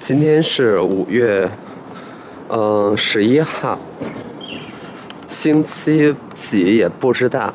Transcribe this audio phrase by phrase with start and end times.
[0.00, 1.48] 今天是五月，
[2.48, 3.78] 嗯，十一号，
[5.26, 7.54] 星期几也不知道。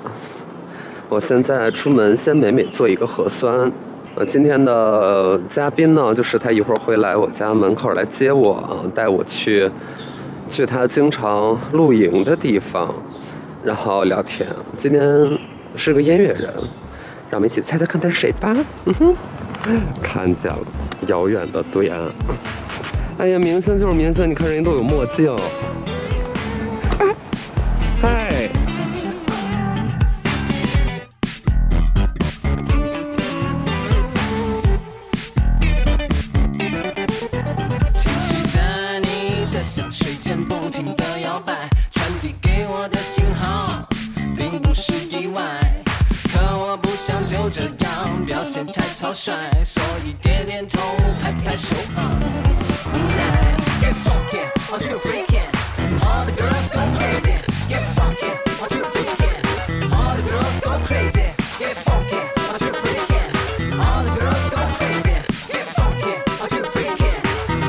[1.10, 3.72] 我现在出门先美美做一个核酸。
[4.16, 9.70] 呃，今天的嘉宾呢，就是他一会儿会来我家门口来接我，啊，带我去
[10.48, 12.94] 去他经常露营的地方，
[13.64, 14.48] 然后聊天。
[14.76, 15.38] 今天
[15.76, 16.52] 是个音乐人，
[17.30, 18.56] 让我们一起猜猜看他是谁吧。
[18.86, 19.16] 嗯哼，
[20.02, 20.60] 看见了，
[21.08, 22.00] 遥远的对岸。
[23.18, 25.36] 哎呀，明星就是明星，你看人家都有墨镜。
[49.20, 51.76] 太草率，所以点点头，拍拍手。
[53.82, 54.40] Get funky,
[54.72, 55.50] want you freaking,
[56.00, 57.36] all the girls go crazy.
[57.68, 61.34] Get funky, want you freaking, all the girls go crazy.
[61.60, 62.16] Get funky,
[62.48, 63.28] want you freaking,
[63.78, 65.12] all the girls go crazy.
[65.52, 67.20] Get funky, want you freaking,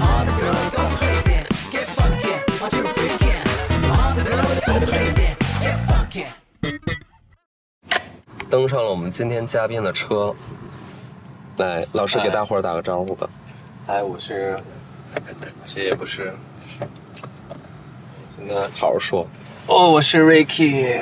[0.01, 1.43] all the girls go crazy.
[1.73, 3.43] Get funky, want you freaking,
[3.91, 5.35] all the girls go crazy.
[5.61, 6.27] Get funky.
[8.49, 10.35] 登上了我们今天嘉宾的车。
[11.61, 13.29] 来，老师给大伙儿打个招呼吧。
[13.87, 14.59] 嗨，我是，
[15.67, 16.33] 谁也不是。
[18.39, 19.27] 现在好好说。
[19.67, 20.99] 哦，我是 Ricky。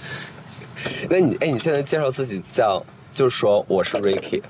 [1.08, 4.42] 那你哎，你现在介绍自己叫，就是说我是 Ricky，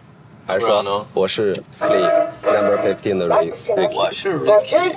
[0.48, 2.10] 还是说我是 Click
[2.42, 3.94] Number Fifteen 的 Ricky？
[3.94, 4.92] 我是 Ricky。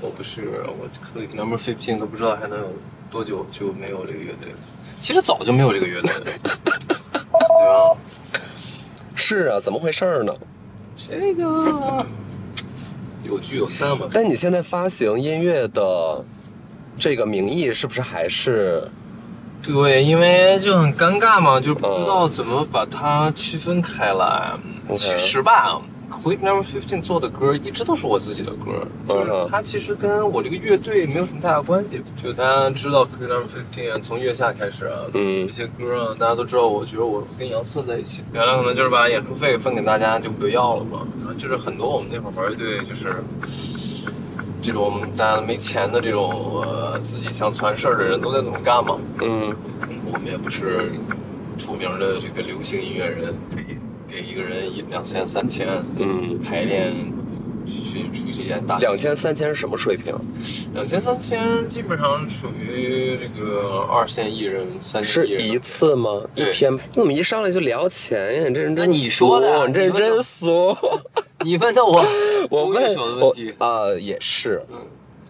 [0.00, 2.72] 我不是，我 Click Number Fifteen 都不知道还能有
[3.10, 4.58] 多久就没有这个乐队了。
[4.98, 6.96] 其实早就没有这个乐队了，
[7.32, 7.96] 对吧？
[9.14, 10.32] 是啊，怎么回事儿呢？
[10.96, 12.06] 这个
[13.24, 14.06] 有聚有散嘛。
[14.12, 16.24] 但你现在发行音乐的
[16.98, 18.88] 这个名义是不是还是？
[19.60, 24.52] 对，因为就很尴尬嘛，就不知道怎么把它区分开来。
[24.94, 32.02] 其实吧，Click Number Fifteen 做的歌一直都是我自己的歌，就是嗯它其实跟我这个乐队没有什么太大关系。
[32.20, 41.06] 就大家知道 Click Number Fifteen 从月下开始啊，嗯这些歌啊，大家都知道，我觉得我跟杨策在一起，原来可能就是把演出费分给大家就不要了嘛。
[41.36, 43.14] 就是很多我们那会儿玩乐队就是。
[44.60, 48.98] 这种大家没钱的这种呃自己想传事儿的人都在这么干嘛？
[49.22, 49.54] 嗯，
[50.12, 50.90] 我们也不是
[51.56, 53.77] 出名的这个流行音乐人，可以
[54.18, 56.92] 给一个人一两千、三千，嗯排练
[57.66, 60.12] 去出去演大两千三千是什么水平？
[60.74, 66.22] 两千三千基本上属于这个二线艺人、三线艺人是一次吗？
[66.34, 66.76] 一对天？
[66.90, 68.48] 怎么一上来就聊钱呀？
[68.48, 70.76] 你这人真那你说的啊你这人真俗。
[71.44, 72.04] 你问的 我，
[72.50, 73.54] 我问不会手的我问题。
[73.58, 74.60] 啊、也是。
[74.70, 74.78] 嗯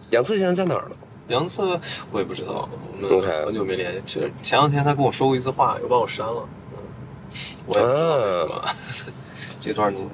[0.09, 0.95] 杨策现在在哪儿呢？
[1.27, 1.79] 杨策
[2.11, 2.67] 我也不知道，
[2.99, 4.01] 我们很久没联系。
[4.19, 6.43] 这前两天他跟我说过一次话，又把我删了。
[7.69, 8.63] 嗯，我也不知道为什么。
[9.61, 10.07] 这段你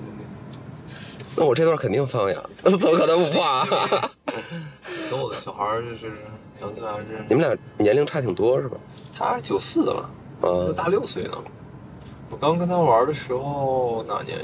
[1.38, 4.12] 那我这段肯定放呀， 怎么可能不放啊？
[5.10, 6.14] 跟我的小孩就是
[6.62, 8.78] 杨策还是你们俩年龄差挺多是吧？
[9.18, 10.10] 他是九四的了，
[10.42, 11.38] 啊他大六岁呢。
[12.32, 14.40] 我刚跟他玩的时候哪年？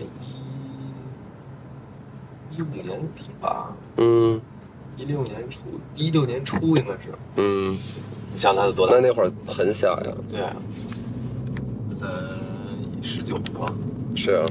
[2.51, 4.39] 一一五年底吧，嗯
[4.97, 5.61] 一六年初，
[5.95, 7.13] 一六年初应该是。
[7.37, 7.69] 嗯，
[8.33, 9.07] 你想他有多大那？
[9.07, 10.11] 那会儿很小呀。
[10.29, 10.53] 对啊，
[11.95, 12.07] 在
[13.01, 13.65] 十九个。
[14.15, 14.45] 是啊。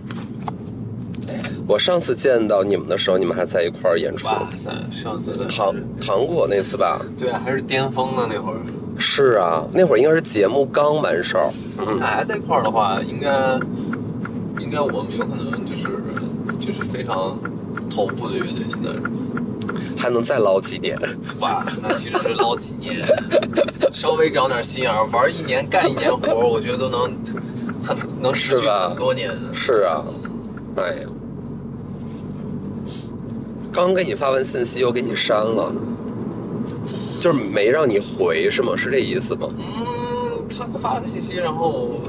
[1.66, 4.26] 我上次见到你们的时候，你们还在一块儿演出。
[4.26, 7.00] 哇塞，上次的糖糖果那次吧？
[7.16, 8.58] 对啊，还是巅峰呢那会儿。
[8.98, 11.48] 是啊，那会儿应该是节目刚完事儿。
[11.78, 13.58] 我们俩还在一块儿的话，应该
[14.58, 15.86] 应该我们有可能就是
[16.58, 17.38] 就是非常
[17.88, 18.88] 头部的乐队，现在。
[19.96, 20.98] 还能再捞几年。
[21.40, 23.06] 哇，那其实是捞几年，
[23.92, 27.12] 稍微长点心眼儿，玩一年干一年活儿，我觉得都能
[27.82, 29.30] 很能持续是吧很多年。
[29.52, 30.04] 是啊，
[30.76, 31.08] 哎呀，
[33.72, 35.72] 刚给你发完信息又给你删了，
[37.18, 38.76] 就是没让你回是吗？
[38.76, 39.48] 是这意思吗？
[39.58, 42.00] 嗯，他发了个信息，然后我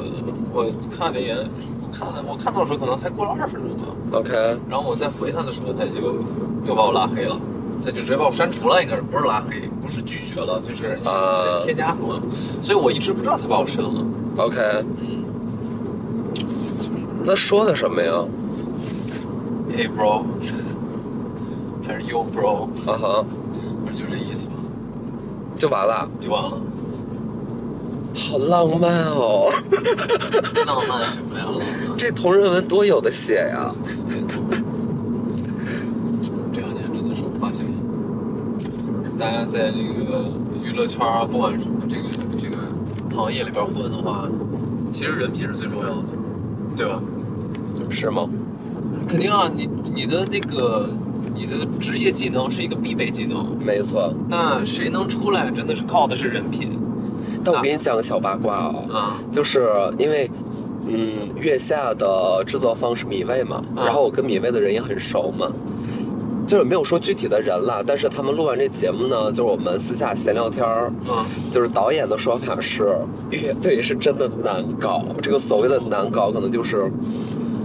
[0.54, 0.66] 我
[0.98, 1.38] 看了一眼，
[1.82, 6.02] 我看了我看到的时候可能才过了二十分钟吧，OK，然后我再回他的时候，他就
[6.66, 7.40] 又把我拉黑了。
[7.84, 12.22] 他就直接把我删除了，应该是不是拉黑，不是拒绝了，就是啊添加什么，
[12.62, 14.06] 所以我一直不知道他把我删了。
[14.38, 14.58] OK，
[15.00, 15.21] 嗯，就是
[17.24, 18.12] 那说的什么呀
[19.72, 20.24] ？Hey bro，
[21.88, 23.26] 还是 You bro，啊哈，
[23.86, 24.54] 反正就这意思吧，
[25.58, 26.58] 就完了，就完了。
[28.14, 29.50] 好浪漫哦！
[30.66, 31.46] 浪漫什么呀？
[31.46, 33.74] 浪漫这同人文多有的写呀！
[36.52, 37.66] 这两年真的是我发现，
[39.18, 40.26] 大家在这个
[40.62, 42.58] 娱乐圈啊，不管什么这个这个
[43.16, 44.28] 行业里边混的话，
[44.92, 46.04] 其实人品是最重要的，
[46.76, 47.02] 对吧？
[47.90, 48.28] 是吗？
[49.08, 50.90] 肯定啊，你你的那个
[51.34, 54.14] 你的职业技能是一个必备技能，没错。
[54.30, 56.78] 那谁能出来，真的是靠的是人品
[57.44, 59.18] 但我给你讲个小八卦啊、啊。
[59.32, 60.30] 就是因为，
[60.88, 65.48] 嗯，月下的制作方是米未嘛，嗯然后我跟米未的人也很熟嘛，
[66.52, 72.94] 就是没有说具体的人了，但是他们录完这节目呢，就是我们私下闲聊天儿，嗯就是导演的说法是，
[73.30, 76.92] 乐队是真的难搞，这个所谓的难搞，可能就是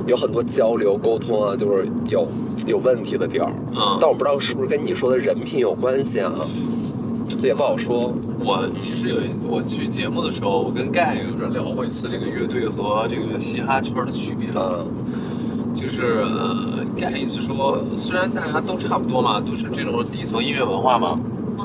[0.06, 2.28] 有很多交流沟通啊，就是有
[2.64, 6.32] 有问题的地儿，嗯但我不知道是不是跟你说的人品有关系啊，
[7.40, 14.46] 这也不好说，我其实有一我去节目的时候，我跟盖有人聊过一次这个乐队和这个嘻哈圈的区别。
[14.56, 14.78] 啊，
[15.76, 21.20] 就是呃，盖意思说，虽然大家都差不多嘛，都是这种底层音乐文化嘛，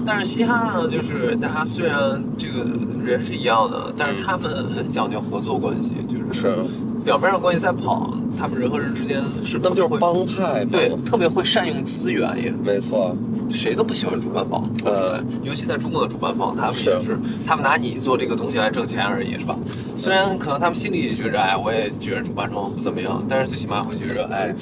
[0.05, 2.65] 但是嘻哈呢，就是大家虽然这个
[3.03, 6.55] 人是一样的，但是他们很讲究合作关系，就是，
[7.03, 10.69] 表面上关系在跑，他们人和人之间是那不就是会帮派吗？
[10.71, 12.51] 对，特别会善用资源也。
[12.51, 13.15] 没错，
[13.51, 19.57] 谁都不喜欢主办方，说实在，尤其在中国的主办方，他们也是是，他们拿你做这个东西来挣钱而已，是吧？
[19.95, 24.53] 虽然可能他们心里也觉着，哎，我也觉着主办方不怎么样，但是最起码会觉着，哎，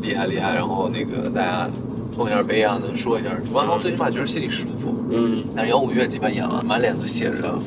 [0.00, 1.68] 厉害厉害，然后那个大家
[2.16, 4.94] 碰一下杯啊，能说一下，主办方最起码觉得心里舒服。
[5.10, 7.58] 嗯，但是摇滚乐基本演完，满脸都写着，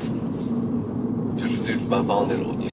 [1.35, 2.70] 就是对主办方那种，你吧，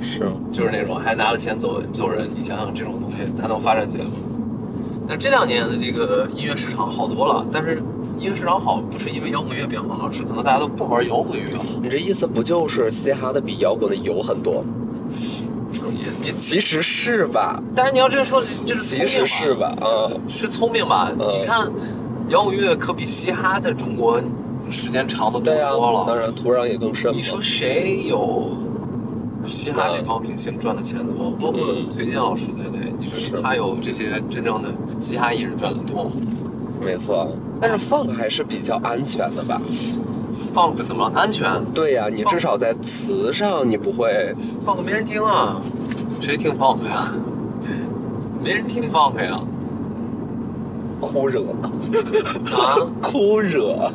[0.00, 4.10] 是，就是那种还拿了钱走走人，你想想这种东西，它能发展起来吗？
[5.08, 7.82] 但这两年的这个音乐市场好多了，但是
[8.18, 14.68] 音乐市场好不是因为摇滚乐变好，而是可能大家都不玩摇滚乐了，你这意思不就是嘻哈的比摇滚的油很多吗？
[16.22, 16.32] 也也。
[16.38, 19.74] 其实是吧，但是你要这么说，就是其实是吧？
[19.80, 21.10] 嗯，是聪明吧？
[21.18, 21.68] 嗯你看，
[22.28, 24.20] 摇滚乐可比嘻哈在中国
[24.70, 26.04] 时间长的多了。
[26.06, 27.16] 当然土壤也更深嘛。
[27.16, 28.50] 你说谁有
[29.46, 31.30] 嘻哈这帮明星赚的钱多？
[31.40, 34.68] 包括嗯崔健老师在内，你说他有这些真正的
[35.00, 36.10] 嘻哈艺人赚的多吗
[36.80, 37.28] 没错，
[37.60, 39.60] 但是 funk 还是比较安全的吧
[40.54, 44.34] ？？Funk 怎么安全对呀、你至少在词上你不会
[44.64, 45.60] ，？Funk 没人听啊，
[46.20, 47.12] 谁听 Funk 呀？
[48.42, 49.40] 没人听 Funk 呀？
[51.00, 51.70] 哭惹，啊？
[53.02, 53.90] 哭惹。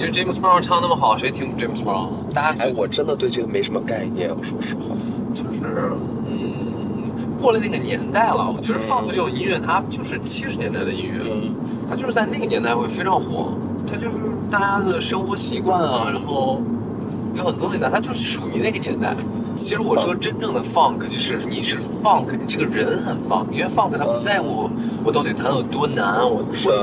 [0.00, 2.08] 你觉得 James Brown 唱那么好，谁听 James Brown？
[2.32, 4.96] 大家哎，就我真的对这个没什么概念，我说实话。
[5.34, 5.60] 就是
[6.26, 8.50] 嗯，过了那个年代了。
[8.50, 11.20] 我觉得 Funk 这种音乐，它就是七十年代的音乐。
[11.30, 11.54] 嗯，
[11.86, 13.52] 它就是在那个年代会非常火，
[13.86, 14.16] 它就是
[14.50, 16.62] 大家的生活习惯啊，然后
[17.34, 19.14] 有很多东西，它就是属于那个年代。
[19.54, 24.70] 其实我说真正的 funk，就是你是 funk，你这个人很 funk，因为 funk 它不在乎
[25.04, 26.74] 我到底弹有多难，我是会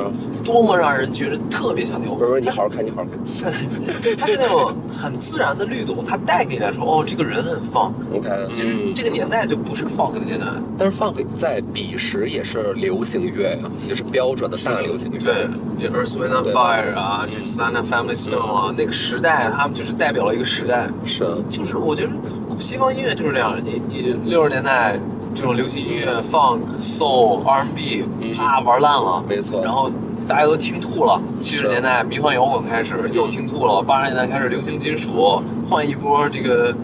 [0.48, 2.10] 多么让人觉得特别想听。
[2.10, 3.52] 不是不是，你好好看，你好好看。
[4.18, 7.92] 它是那种很自然的律动，它带给你来说，哦，这个人很 funk。
[8.10, 10.46] 我看，其实嗯，这个年代就不是 funk 的年代，
[10.78, 15.20] 但是 funk 在彼时也是流行乐呀，也是标准的大流行乐。
[15.20, 20.88] 对，也 Earth Wind and 对 Fire 啊，这 and Family Stone 啊，那个时代，他们就是代表了一个时代。
[21.04, 22.12] 是，就是我觉得
[22.58, 24.98] 西方音乐就是这样，你你六十年代
[25.36, 29.92] 这种流行音乐，funk、soul、R&B，嗯啪玩烂了，没错然后
[30.28, 31.22] 大家都听吐了。
[31.40, 36.76] 七十年代迷幻摇滚开始又听吐了，八十年代开始流行金属，换一波这个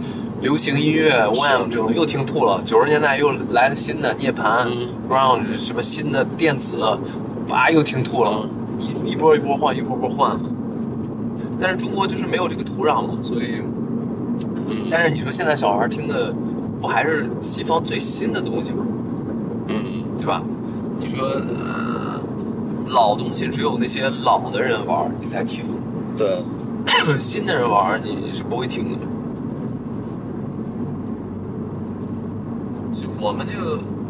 [0.41, 2.61] 流行音乐，Wham 这种又听吐了。
[2.63, 6.75] 九十年代又来了新的涅槃、嗯 grunge 什么新的电子，
[7.47, 8.47] 叭又听吐了，
[8.79, 10.39] 一一波一波换，一波波换。
[11.59, 13.61] 但是中国就是没有这个土壤嘛，所以。
[14.67, 16.33] 嗯但是你说现在小孩听的
[16.81, 18.85] 不还是西方最新的东西吗？
[19.67, 20.41] 嗯，对吧？
[20.97, 22.12] 你说呃，
[22.93, 25.65] 老东西只有那些老的人玩你才听，
[26.15, 26.43] 对，
[27.19, 28.99] 新的人玩你你是不会听的。
[32.91, 33.53] 就我们就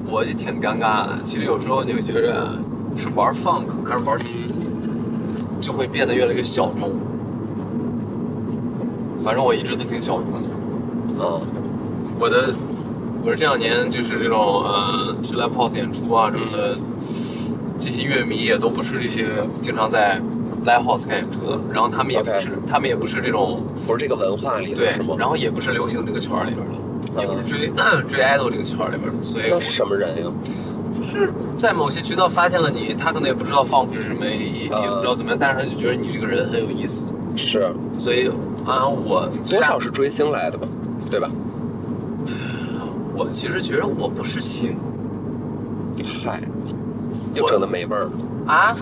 [0.05, 1.21] 我就挺尴尬的。
[1.23, 2.57] 其实有时候你会觉得
[2.95, 4.53] 是玩 funk 还是玩自己，
[5.61, 6.91] 就会变得越来越小众。
[9.21, 11.23] 反正我一直都挺小众的。
[11.23, 11.39] 啊，
[12.19, 12.53] 我的
[13.23, 16.92] 我是这两年就是这种呃去 live house 演出啊什么的，这
[17.93, 19.27] 些乐迷也都不是这些
[19.61, 20.19] 经常在
[20.65, 26.65] live house 看演出的，然后他们也不是他们也不是这种不是这个文化里的对是吗？，然后也不是流行这个圈里边
[27.15, 27.71] 的，也不是追
[28.07, 30.31] 追 idol 这个圈里边的，所以是什么人呀？
[30.95, 38.27] 就是在某些渠道发现了你，他可能也不知道 funk 是什么，也也不知道怎么样，但是他就觉得你这个人很有意思，是，所以
[38.65, 40.67] 啊我多少是追星来的吧？
[41.09, 41.29] 对吧？
[43.15, 44.75] 我其实觉得我不是星
[46.23, 46.41] 嗨，
[47.33, 48.11] 又整的没味儿了。
[48.47, 48.75] 啊，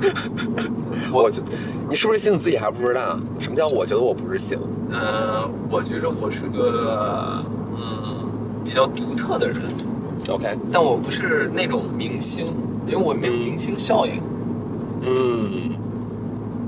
[1.14, 1.48] 我觉得
[1.90, 3.20] 你是不是星你自己还不知道？
[3.40, 4.60] 什么叫我觉得我不是星？
[4.92, 7.44] 呃，我觉着我是个
[7.76, 8.30] 嗯
[8.66, 9.58] 比较独特的人
[10.30, 12.46] ，OK，但我不是那种明星，
[12.88, 14.22] 因为我没有明星效应。
[15.04, 15.72] 嗯，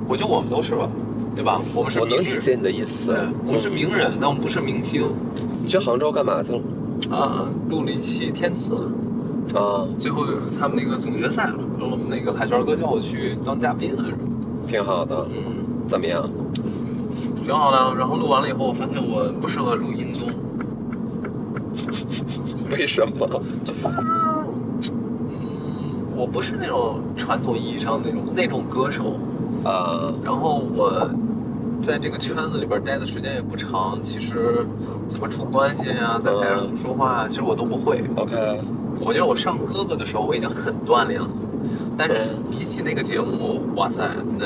[0.07, 0.87] 我觉得我们都是吧，
[1.35, 1.59] 对吧？
[1.73, 3.13] 我们是我能理解你的意思。，
[3.45, 5.03] 我们是名人，但我们不是明星
[5.61, 6.61] 你去杭州干嘛去了？
[7.17, 7.45] 啊。
[7.69, 8.75] 录了一期天赐，
[9.55, 10.25] 啊，最后
[10.59, 14.17] 他们那个总决赛了，然后我们那个海泉哥叫我去当嘉宾来着。
[14.65, 15.27] 挺好的。
[15.29, 16.27] 嗯，怎么样？
[17.43, 17.95] 挺好的。
[17.97, 20.27] 然后录完了以后，我发现我不适合录音综，
[22.71, 23.27] 为什么？
[23.63, 23.87] 就是
[25.29, 29.15] 嗯，我不是那种传统意义上那种那种歌手。
[29.63, 31.09] 啊，然后我
[31.81, 34.65] 在这个圈子里边待的时间也不长，其实
[35.07, 38.03] 怎么处关系呀、在台上怎么说话啊，其实我都不会。
[38.15, 38.59] OK，
[39.05, 41.27] 我觉得我上哥哥的时候我已经很锻炼了，
[41.97, 44.45] 但是比起那个节目，哇塞，那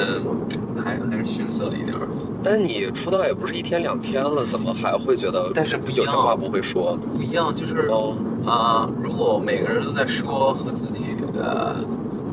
[0.84, 2.08] 还还是逊色了一点儿。
[2.44, 5.52] 但你出道也不是一天两天了，怎么还会觉得？
[5.54, 7.00] 但是不有些话不会说呢？
[7.14, 11.02] 不一样，就是哦啊、如果每个人都在说和自己
[11.38, 11.76] 呃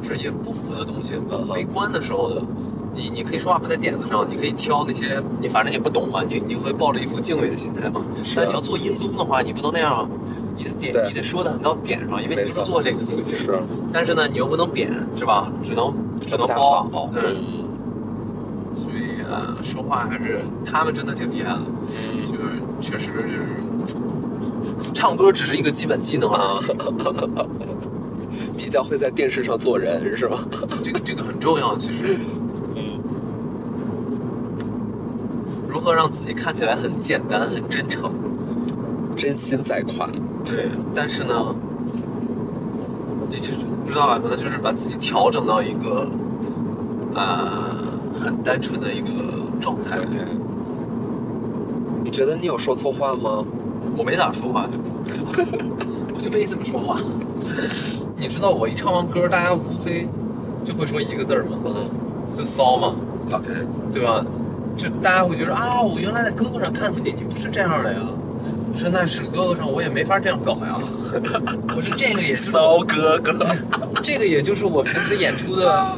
[0.00, 2.42] 职业不符的东西嗯，哼没关的时候的，
[2.94, 8.00] 你你可以说话不在点子上，你可以挑那些你反正你不懂嘛，你你会抱着一副敬畏的心态嘛。
[8.22, 10.08] 是但你要做音综的话，你不能那样啊，
[10.56, 13.34] 你的点你得说的很到点上，因为你就是做这个东西。
[13.34, 13.58] 是。
[13.92, 15.50] 但是呢，你又不能贬，是吧？
[15.62, 17.10] 只能只能大包好。
[17.14, 21.60] 嗯，嗯所以啊，说话还是他们真的挺厉害的，
[22.12, 22.40] 嗯就是
[22.80, 23.48] 确实就是。
[24.92, 27.46] 唱歌只是一个基本技能啊啊，，
[28.56, 30.38] 比较会在电视上做人是吧？
[30.82, 31.76] 这个这个很重要。
[31.76, 32.16] 其实
[32.74, 32.98] 嗯，
[35.68, 38.12] 如何让自己看起来很简单、很真诚，
[39.16, 40.08] 真心在夸。
[40.44, 41.34] 对，但是呢，
[43.30, 43.52] 你就是
[43.84, 44.18] 不知道吧？
[44.22, 46.06] 可能就是把自己调整到一个
[47.14, 47.78] 啊、
[48.20, 49.08] 很单纯的一个
[49.60, 49.98] 状态。
[52.04, 53.42] 你觉得你有说错话吗？
[53.96, 55.42] 我没咋说话，就
[56.14, 57.00] 我就没怎么说话。
[58.16, 60.06] 你知道我一唱完歌，大家无非
[60.62, 61.88] 就会说一个字儿嘛，嗯
[62.34, 62.94] 就骚嘛
[63.32, 63.48] ，，OK，
[63.92, 64.24] 对吧？
[64.76, 68.00] 就大家会觉得啊，我原来在哥哥上看出你，你不是这样的呀。
[68.74, 70.76] 我说那是哥哥上，我也没法这样搞呀。
[70.76, 73.32] 我说这个也就是骚哥哥，
[74.02, 75.92] 这个也就是我平时演出的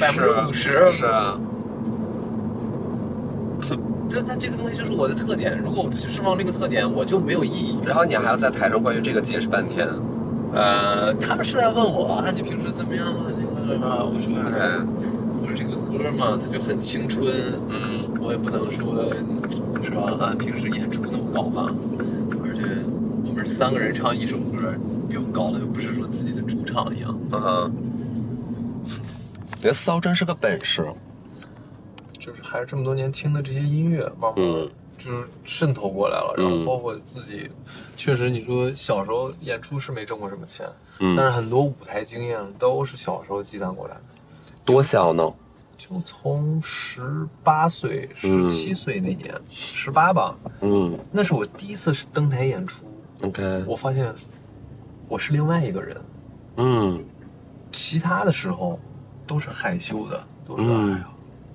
[0.00, 0.90] 百分之五十。
[0.92, 1.38] 是啊，
[4.08, 7.76] 这它这个东西就是我的特点，如果我不去释放这个特点，我就没有意义。
[7.84, 9.86] 然后你还要在台上关于这个解释半天。
[10.54, 13.26] 呃，他们是在问我啊，你平时怎么样啊？
[13.28, 14.06] 那个什么？
[14.10, 14.32] 我说
[15.42, 17.30] 我说这个歌嘛，它就很青春，
[17.68, 19.12] 嗯，我也不能说
[19.82, 20.16] 是吧？
[20.18, 21.66] 按平时演出那么搞吧，
[23.48, 24.74] 三个人唱一首歌，
[25.08, 27.18] 又搞得又不是说自己的主场一样。
[27.30, 27.72] 嗯哼，
[29.52, 30.86] 我觉得骚真是个本事。
[32.18, 37.50] 就是还是这么多年听的这些音乐，慢慢嗯就是渗透过来了，然后嗯包括自己，
[37.96, 40.64] 确实你说小时候演出是没挣过什么钱，
[41.00, 44.02] 嗯但是很多舞台经验都是小时候积攒过来的。
[44.64, 45.32] 多小呢？
[45.76, 52.84] 就从十八岁、十七岁那年，十八吧，嗯那是我第一次登台演出，
[53.22, 54.12] ，OK，我发现
[55.08, 56.00] 我是另外一个人，
[56.56, 57.04] 嗯。
[57.70, 58.78] 其他的时候
[59.26, 60.92] 都是害羞的，都是、嗯。
[60.92, 61.08] 哎呀，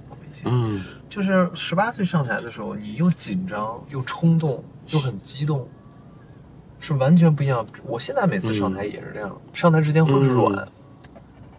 [0.09, 0.43] 我没劲。
[0.47, 0.83] 嗯。
[1.07, 5.67] 就是十八岁上台的时候，你又紧张又冲动又很激动，
[6.79, 7.63] 是完全不一样。
[7.85, 10.67] 我现在每次上台也是这样，上台之前会软，嗯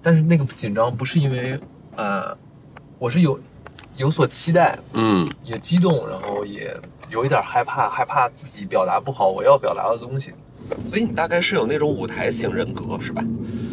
[0.02, 1.60] 但是那个紧张不是因为
[1.96, 2.36] 呃，
[2.98, 3.38] 我是有
[3.96, 5.24] 有所期待，嗯。
[5.44, 6.74] 也激动，然后也
[7.10, 10.32] 有一点害怕，害怕自己表达不好我要表达的东西。
[10.84, 13.24] 所以你大概是有那种舞台型人格是吧？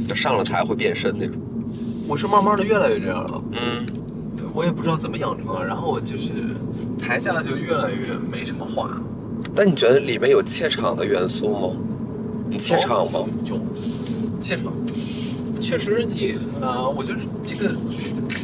[0.07, 1.35] 就上了台会变身那种。
[2.07, 3.85] 我是慢慢的越来越这样了，嗯
[4.53, 6.29] 我也不知道怎么养成的，然后我就是
[6.97, 8.89] 台下就越来越没什么话。
[9.53, 11.75] 但你觉得里面有怯场的元素吗？
[12.49, 13.19] 你怯场吗？
[13.43, 13.59] 有，
[14.39, 14.65] 怯场。
[15.61, 17.75] 确实你，呃，我觉得这个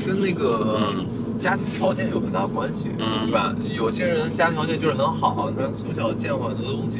[0.05, 1.05] 跟那个嗯
[1.41, 3.53] 家庭条件有很大关系，嗯对吧？
[3.75, 6.99] 有些人家庭条件就是很好，他从小见过很多东西。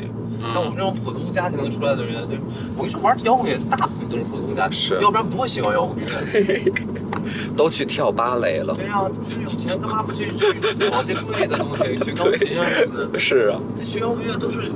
[0.51, 2.36] 像我们这种普通家庭的出来的人，就
[2.75, 6.05] 我跟你说，玩摇滚乐大部分都是普通家庭，是要不然不会喜欢摇滚乐。
[7.55, 8.74] 都去跳芭蕾了。
[8.74, 13.19] 对呀、就是有钱干嘛不去去搞些贵的东西，学钢 琴啊什么的？
[13.19, 14.71] 是啊，这学摇滚乐都是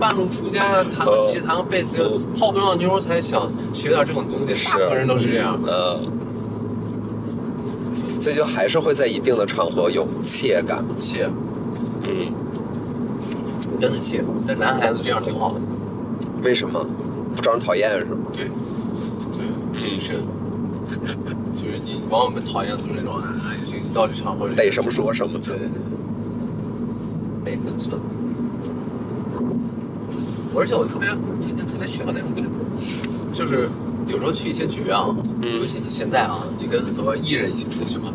[0.00, 1.96] 半路出家，弹个吉他，弹个贝斯，
[2.36, 4.66] 泡个老妞才想学点这种东西。
[4.66, 5.56] 大部分人都是这样。
[5.64, 6.00] 呃，
[8.22, 10.84] 所以就还是会在一定的场合有怯感。
[10.96, 11.28] 怯，
[12.04, 12.32] 嗯，
[13.80, 14.22] 真的怯。
[14.46, 15.60] 但男孩子这样挺好的。
[16.44, 16.86] 为什么？
[17.34, 18.18] 不招人讨厌是吗？
[18.32, 18.44] 对，
[19.36, 20.22] 对，谨慎，
[21.56, 25.70] 就是你往往被讨厌的就是那种哎，这到这场或者逮什么说什么对对对，
[27.44, 27.98] 没分寸。
[30.54, 31.08] 而且我特别
[31.40, 32.50] 今天特别喜欢那种感觉，
[33.32, 33.68] 就是
[34.06, 35.06] 有时候去一些局啊，
[35.40, 35.58] 嗯。
[35.58, 38.12] 尤其你现在啊，你跟很多艺人一起出去嘛，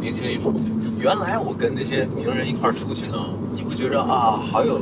[0.00, 0.58] 明星一出去，
[1.00, 3.16] 原来我跟这些名人一块儿出去呢，
[3.52, 4.80] 你会觉着啊，好有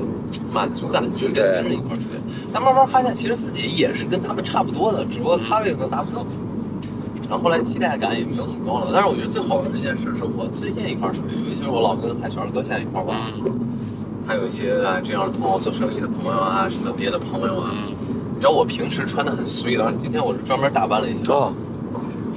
[0.53, 2.19] 满足感，就是跟对名人一块儿出去，
[2.53, 6.25] 但慢慢发现其实自己也是跟他们差不多的，只不过咖位可能达不到。
[7.27, 13.19] 然后后来期待感也没有那么高了，但是我觉得最好玩的一件事是我最近一块儿出去，尤其是我老跟海泉哥现在一块儿玩，
[14.27, 17.73] 还有一些啊这样的朋友做生意的朋友啊，什么别的朋友啊。
[18.45, 21.51] 你知道我平时穿的很随的，今天我是专门打扮了一下，哦，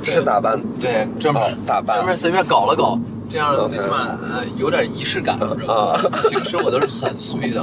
[0.01, 2.97] 是打扮，对，专门、哦打扮专门随便搞了搞，
[3.27, 5.99] 这样最起码呃有点仪式感，你知道吗？
[6.31, 7.61] 平时我都是很随的，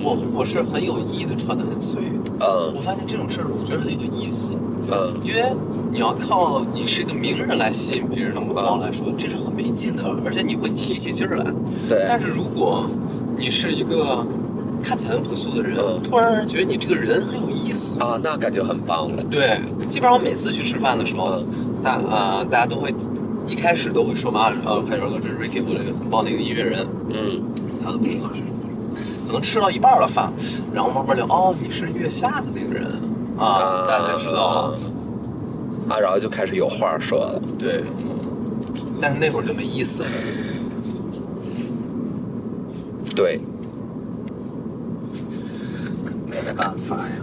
[0.00, 2.00] 我我是很有意的穿的很随。
[2.38, 4.52] 我嗯发现这种事儿，我觉得很有意思。
[4.92, 5.42] 嗯因为
[5.90, 11.44] 你要靠你是个名人来吸引别人的目光来说，这是很没劲的，而且你会提起劲儿来。
[11.88, 12.88] 对但是如果
[13.36, 14.24] 你是一个
[14.84, 17.94] 看起来很朴素的人，嗯突然让人觉得你这个人很有意思。
[17.98, 19.22] 啊，那感觉很棒了。
[19.30, 22.94] 对，基本上我每次去吃饭的时候，嗯大啊、大家都会
[23.46, 27.42] 一开始都会说嘛，呃，海泉哥这是 Ricky，我这个很棒的一个音乐人，嗯
[27.82, 28.42] 他都不知道是。
[29.26, 30.30] 可能吃到一半了饭，
[30.72, 32.86] 然后慢慢聊，哦，你是月下的那个人
[33.38, 34.74] 啊，大家才知道。
[35.88, 37.42] 啊，然后就开始有话说了。
[37.58, 38.18] 对，嗯，
[39.00, 40.08] 但是那会儿就没意思了。
[43.14, 43.40] 对，
[46.44, 47.16] 没办法呀。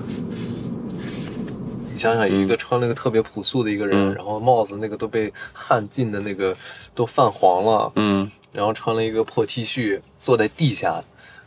[1.92, 6.56] 你想想，一个穿了个特别朴素的一个人，嗯然后帽子那个都被汗浸的那个
[6.96, 11.04] 都泛黄了，嗯然后穿了一个破 T 恤，坐在地下，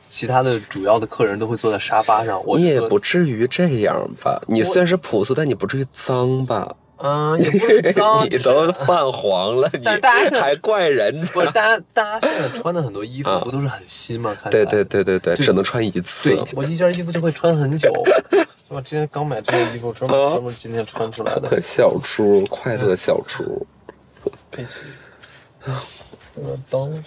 [0.08, 2.40] 其他的主要的客人都会坐在沙发上。
[2.44, 4.40] 我你也不至于这样吧？
[4.46, 6.76] 你虽然是朴素，但你不至于脏吧？
[7.06, 11.32] 嗯、也不是脏， 你都泛黄了，你但是大家现在还怪人家？
[11.34, 14.34] 不是大家大家现在穿的很多衣服啊不都是很新吗？
[14.34, 17.92] 看起对来对对对对，只能穿一次对。，我一件衣服就会穿很久。
[18.68, 21.60] 我今天刚买这件衣服，专门啊专门今天穿出来的。
[21.60, 23.66] 小猪，快乐小猪。
[24.50, 24.80] 佩奇，
[26.36, 27.04] 我当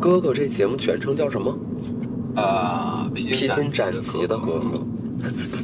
[0.00, 1.58] 哥哥这节目全称叫什么？
[2.36, 4.80] 啊，披披荆斩棘的哥哥。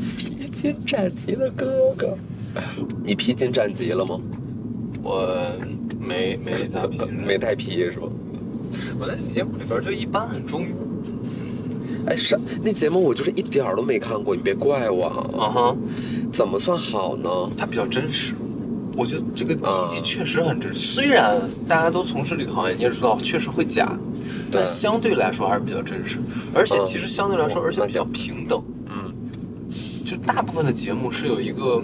[0.64, 2.16] 披荆斩棘的哥哥。
[3.04, 4.18] 你披荆斩棘了吗？
[5.02, 5.28] 我
[6.00, 8.08] 没没咋披，没带披是吧？
[8.98, 10.68] 我在节目里边就一般很中庸。
[12.06, 15.28] 哎，是那节目我就是一点儿都没看过，你别怪我啊。
[15.38, 15.76] 啊哈，
[16.32, 17.28] 怎么算好呢？
[17.58, 18.34] 它比较真实。
[18.96, 23.98] 我觉得这个第啊一季确实很真实，虽然大家都从事这个行业，你也知道确实会假，
[24.50, 26.20] 但相对来说还是比较真实，
[26.54, 28.62] 而且嗯其实相对来说，哦而且比较平等。
[28.83, 28.83] 嗯，
[30.04, 31.82] 就大部分的节目是有一个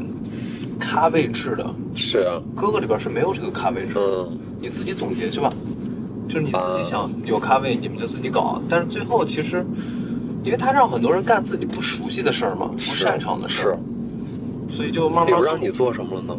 [0.79, 4.01] 咖位制的，是啊，哥哥里边是没有这个咖位制的。
[4.01, 5.51] 嗯，你自己总结去吧，
[6.29, 8.61] 就是你自己啊想有咖位，你们就自己搞。
[8.69, 9.65] 但是最后其实，
[10.45, 13.79] 因为他让很多人干自己不熟悉的事儿嘛，不擅长的事儿，。
[14.69, 16.37] 所以就慢慢做比如让你做什么了呢？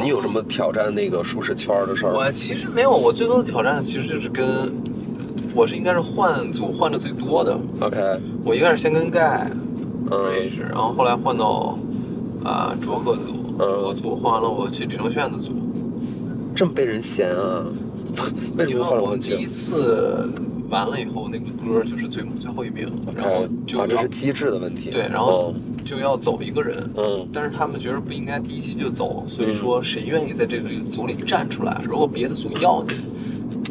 [0.00, 2.12] 你有什么挑战那个舒适圈的事儿？
[2.12, 4.72] 我其实没有，我最多的挑战其实就是跟
[5.54, 7.58] 我是应该是换组换的最多的。
[7.80, 7.98] OK，
[8.44, 9.48] 我一开始先跟盖
[10.10, 11.78] 嗯认识，然后后来换到
[12.44, 13.22] 啊卓哥组，
[13.58, 15.52] 嗯卓哥组换完了我去李承铉的组。
[16.54, 17.64] 这么被人嫌啊？
[18.56, 20.30] 为什么我第一次
[20.68, 24.90] 完了以后，那个歌就是最最后一名，然后就啊，这是机制的问题。
[24.90, 26.90] 对，然后哦就要走一个人。
[26.96, 31.80] 嗯但是他们觉得不应该第一期就走，所以说谁愿意在这个组里站出来？
[31.84, 32.94] 如果别的组要你，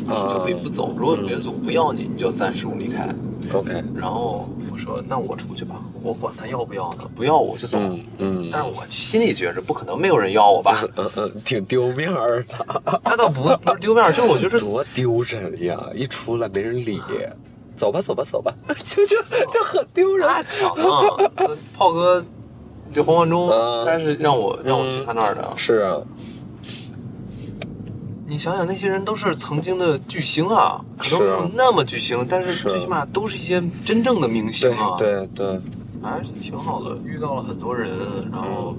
[0.05, 3.07] 你就可以不走；如果别的组不要你，你就暂时离开。
[3.51, 7.77] ，OK，然后我说：“那我出去吧，我管他要不要呢，不要我就走。
[7.79, 10.83] 嗯嗯，但是我心里觉着不可能没有人要我吧？
[10.95, 15.79] 嗯嗯，挺丢面儿的， 那倒不不是丢面儿，就是我觉得多丢人呀！
[15.95, 17.01] 一出来没人理，
[17.75, 18.53] 走吧走吧走吧，
[18.83, 19.17] 就就
[19.51, 20.27] 就很丢人。
[20.27, 21.17] 那抢啊！
[21.75, 22.23] 炮哥，
[22.91, 25.51] 这黄贯中嗯他是让我让我去他那儿的。
[25.57, 25.97] 是啊，
[28.33, 35.59] 你想想，那些人都是曾经的巨星啊，可能没有那么巨星，但是最起码都是一些真正的明星对啊。，对对，
[36.01, 37.91] 还是挺好的，遇到了很多人，
[38.31, 38.75] 然后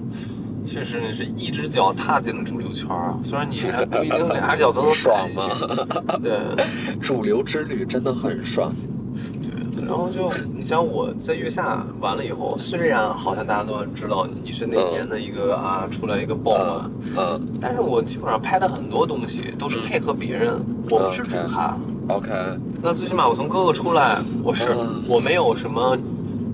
[0.65, 6.19] 确实你是一只脚踏进了主流圈儿，虽然你还不一定 俩脚都能踩进去。
[6.21, 6.65] 对
[6.99, 8.69] 主流之旅真的很爽。
[9.85, 21.77] 对，然后就你像我在月下完了以后，虽然好像大家都知道你是那年的一个啊出来一个爆满，嗯但是我基本上拍的很多东西都是配合别人，我不是主咖。
[22.07, 22.29] OK，
[22.81, 25.97] 那最起码我从哥哥出来，我是、嗯我没有什么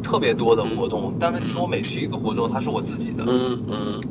[0.04, 4.02] 特别多的活动，但问题是我每去一个活动，它是我自己的，嗯嗯。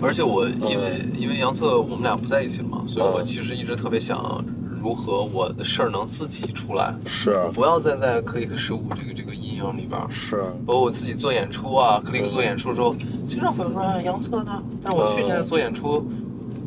[0.00, 3.24] 而且我因为、因为杨策我们俩不在一起了嘛，所以我嗯。
[3.24, 4.44] 其实一直特别想
[4.80, 10.06] 如何我的事儿能自己出来，是不要再在克里克十五这个这个阴影里边儿。
[10.10, 12.94] 是，包括我自己做演出啊，克里克做演出的时候，
[13.26, 16.06] 经常会有人说哎杨策呢，但是我去年做演出，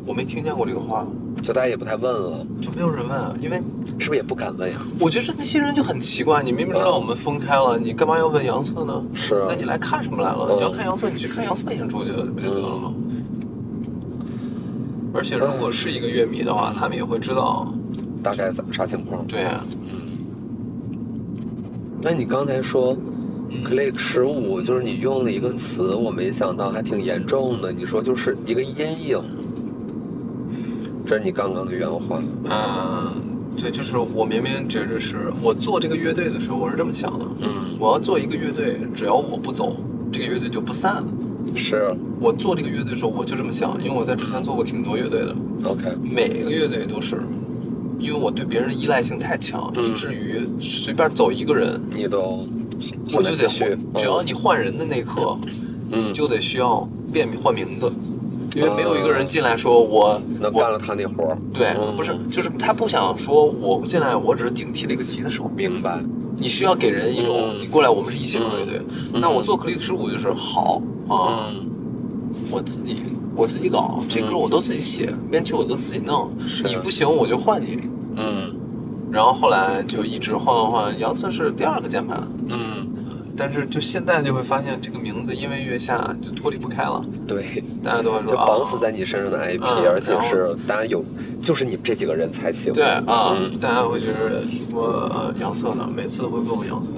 [0.06, 1.06] 我没听见过这个话，
[1.42, 3.62] 就大家也不太问了，就没有人问，因为
[3.98, 4.78] 是不是也不敢问呀？
[4.98, 9.02] 我觉得那些人就很奇怪，你明明知道我们分开了，你干嘛要问杨策呢？
[9.14, 10.48] 是啊那你来看什么来了？
[10.50, 12.92] 嗯你要看杨策，你去看杨策演出去不就得了吗？
[15.14, 17.70] 而且如果是一个乐迷的话，他们也会知道，
[18.22, 19.26] 大概怎么啥情况？
[19.26, 19.46] 对，
[22.00, 22.96] 那你刚才说
[23.50, 27.72] 嗯 click 十五，就是你用了一个词，我没想到还挺严重的。
[27.72, 28.74] 你说就是一个阴
[29.08, 29.18] 影，
[31.06, 32.22] 这是你刚刚的原话。
[32.48, 33.14] 啊，
[33.60, 39.76] 对，就是我明明觉着是我做这个乐队的时候，我是这么想的，嗯，我要做一个乐队，只要我不走，
[40.10, 41.04] 这个乐队就不散。
[41.54, 47.20] 是我做这个乐队的时候，我就这么想，因为我在之前做过挺多乐队的，OK，每个乐队都是，
[48.02, 52.46] 因为我对别人的依赖性太强，嗯以至于随便走一个人，你都
[53.14, 54.02] 我就得继续换。
[54.02, 55.38] 只要你换人的那一刻，
[55.92, 57.90] 嗯你就得需要变换名字，
[58.56, 65.50] 因为没有一个人进来说我我能干了他那活儿，对，嗯不是，就是他不想说我进来，我只是顶替了一个吉他手。
[65.56, 66.02] 明白？
[66.38, 68.80] 你需要给人一种，嗯你过来，我们是一起的乐队。
[69.14, 71.70] 嗯那我做克里克十五就是好啊，嗯，
[72.50, 72.96] 我自己
[73.36, 76.30] 我自己搞，这歌我都自己写，编曲我都自己弄。
[76.64, 77.78] 你不行我就换你。
[78.16, 78.54] 嗯。
[79.10, 82.88] 然后后来就一直换换换，杨策是第二个键盘，嗯，
[83.36, 91.04] 但是就现在就会发现这个名字因为月下就脱离不开了，对，大家都会说就绑死啊在你身上的 IP，、嗯而且是大家有，
[91.42, 92.72] 就是你们这几个人才行。
[92.72, 93.58] 对啊，嗯。
[93.60, 96.90] 大家会觉得说呃杨策呢，每次都会问我杨策。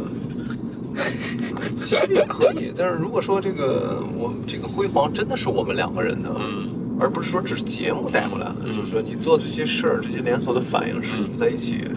[1.77, 11.88] 其实也可以，但是如果说这个我们这个辉煌真的是我们两个人的，嗯而不是说只是节目带过来的，就是说你做这些事儿，这些连锁的反应是你们在一起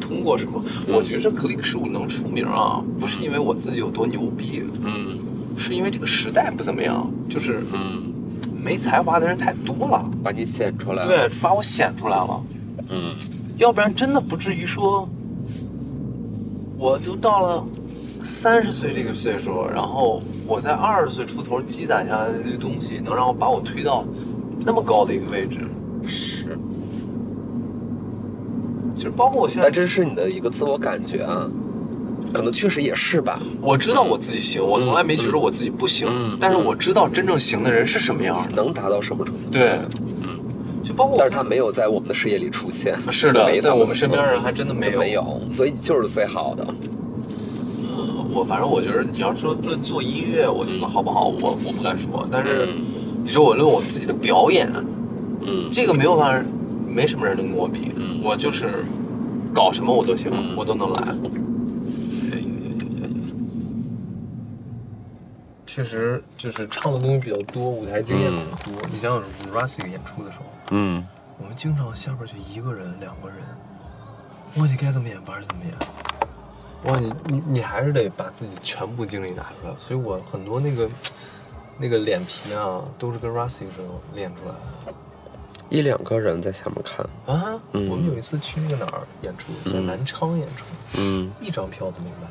[0.00, 0.62] 通过什么？
[0.88, 5.18] 我觉着 Click 十五能出名啊，不是因为我自己有多牛逼，嗯
[5.58, 8.12] 是因为这个时代不怎么样，就是嗯，
[8.62, 11.08] 没才华的人太多了，把你显出来了。
[11.08, 12.42] 对，把我显出来了。
[12.90, 13.14] 嗯
[13.56, 15.08] 要不然真的不至于说，
[16.76, 17.64] 我都到了
[18.26, 24.04] 三十岁这个岁数，然后我在二十岁出头积攒下来的这些东西，能让我把我推到
[24.64, 25.60] 那么高的一个位置。
[26.08, 26.58] 是，
[28.96, 31.48] 其实包括我现在但，这是你的一个自我感觉啊，
[32.32, 33.40] 可能确实也是吧。
[33.62, 38.60] 我知道我自己行，我从来没觉得我自己不行，嗯但是我知道真正行的人是什么样的。
[38.60, 39.40] 能达到什么程度？
[39.52, 39.78] 对，
[40.82, 42.96] 就包括但是他没有在我们的视野里出现。
[43.12, 44.98] 是的，没在我们身边人还真的没有。
[44.98, 46.66] 没有，所以你就是最好的。
[48.36, 52.28] 我反正我觉得你要说论做音乐，我觉得好不好，我我不敢说。
[52.30, 52.84] 但是嗯
[53.24, 54.70] 你说我论我自己的表演，
[55.40, 56.50] 嗯这个没有办法，
[56.86, 57.90] 没什么人能跟我比。
[57.96, 58.84] 嗯我就是
[59.54, 61.02] 搞什么我都行，嗯我都能来。
[65.66, 68.88] 确实就是唱的东西比较多，舞台经验比较多。
[68.92, 69.22] 你像
[69.52, 71.02] Rusty 演出的时候，嗯
[71.38, 73.38] 我们经常下边就一个人、两个人，
[74.56, 75.74] 忘记该怎么演反正怎么演。
[76.84, 80.88] 哇，你你你还是得把自己全部精力拿出来，所以我很多那个
[81.78, 84.54] 那个脸皮啊，都是跟 Rusty 时候练出来
[84.86, 84.94] 的。
[85.68, 87.04] 一两个人在下面看。
[87.26, 90.64] 啊，嗯我们有一次去那个哪儿演出，在南昌演出，
[90.96, 92.28] 嗯，一张票都没买。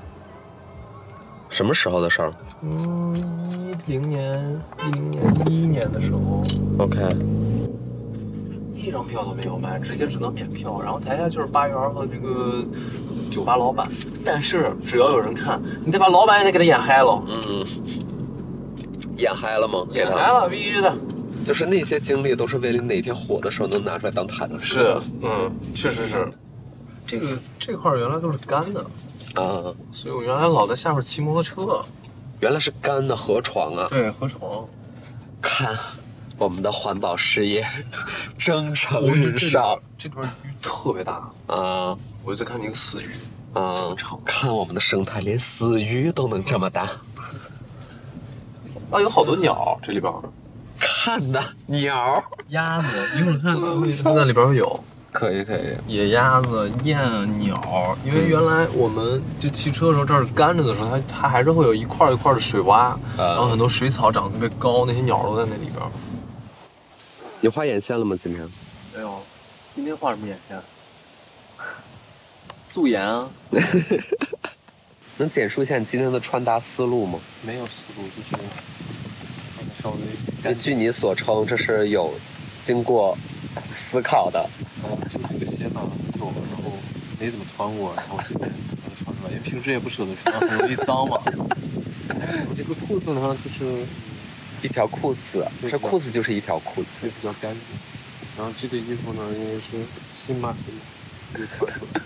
[1.50, 3.16] 什么时候的事儿嗯，
[3.88, 4.42] 一零年、
[4.88, 6.44] 一零年、一一年的时候
[6.80, 7.16] ，？OK，
[8.74, 10.82] 一张票都没有卖，直接只能免票。
[10.82, 12.66] 然后台下就是八元和这个
[13.36, 13.86] 酒吧老板，
[14.24, 17.66] 但是只要有人看，你得把老板也得给他演嗨了，嗯，
[19.18, 19.86] 演嗨了吗？
[19.92, 20.96] 演嗨了，必须的。
[21.46, 24.64] 就是那些经历都是为了哪天火的时候能拿出来当谈资。
[24.64, 26.26] 是，嗯，确实是。
[27.06, 28.80] 这个这块原来都是干的，
[29.36, 31.82] 啊，所以我原来老在下面骑摩托车。
[32.40, 33.86] 原来是干的河床啊！
[33.90, 34.66] 对，河床。
[35.42, 35.76] 看，
[36.38, 37.66] 我们的环保事业
[38.38, 41.14] 蒸蒸我日上这里边鱼特别大，
[41.48, 43.10] 啊我就在看那个死鱼。
[43.58, 43.96] 嗯！
[44.26, 46.82] 看我们的生态，连死鱼都能这么大。
[48.92, 50.12] 啊，有好多鸟这里边。
[50.78, 53.56] 看的，鸟，鸭子，一会儿看
[54.04, 55.62] 它那里边有可以可以。
[55.88, 57.00] 野鸭子、雁、
[57.40, 57.98] 鸟。
[58.04, 65.82] 因为原来我们就骑车的时候，这儿干着的时候，它它还是会有一块一块的水洼，然后很多水草长得特别高，那些鸟都在那里边。
[67.46, 68.18] 你画眼线了吗？
[68.24, 68.44] 今天？
[68.92, 69.22] 没有，
[69.70, 70.60] 今天画什么眼线？
[72.64, 73.30] 素颜啊，
[75.18, 77.20] 能简述一下你今天的穿搭思路吗？
[77.44, 78.36] 没有思路，就是
[79.80, 79.98] 稍微
[80.42, 82.16] 那据你所称，这是有
[82.64, 83.16] 经过
[83.72, 84.40] 思考的。
[84.82, 86.72] 哦，就这个鞋拿了很久了，然后
[87.20, 91.22] 没怎么穿过，然后今天把它穿出来，因为平时也不舍得穿，很容易脏嘛。
[92.50, 93.86] 我这个裤子呢，就是
[94.66, 96.90] 一条裤子，这裤子就是一条裤子。
[97.04, 97.62] 也比较干净。
[98.36, 99.72] 然后这个衣服呢，因为是
[100.26, 100.82] 新买的嘛，
[101.38, 102.02] 就穿出来。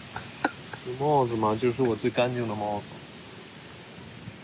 [0.85, 2.87] 这帽子嘛，就是我最干净的帽子。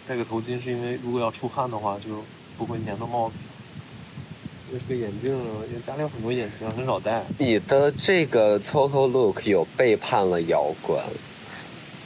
[0.08, 2.24] 戴个头巾是因为如果要出汗的话，就
[2.58, 3.46] 不会粘到帽子上。
[4.68, 7.24] 因为这个眼镜呢，因为家里有很多眼镜，很少戴。
[7.38, 11.00] 你的这个 total look 有背叛了摇滚，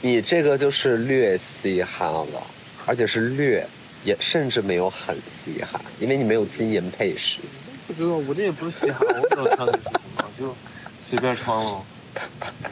[0.02, 2.42] 你这个就是略嘻哈了，
[2.86, 3.66] 而且是略，
[4.04, 7.40] 也甚至没有很稀罕，因为你没有金银配饰。
[7.86, 10.00] 不知道，我这也不是嘻哈，我不知道穿的是什么，
[10.38, 10.54] 就
[11.00, 11.82] 随便穿了。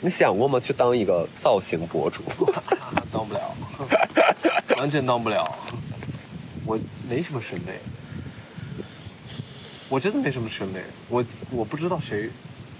[0.00, 0.58] 你想过吗？
[0.58, 2.22] 去当一个造型博主？
[3.12, 3.54] 当不了，
[4.76, 5.48] 完全当不了。
[6.64, 7.78] 我没什么审美，
[9.88, 10.80] 我真的没什么审美。
[11.08, 12.30] 我我不知道谁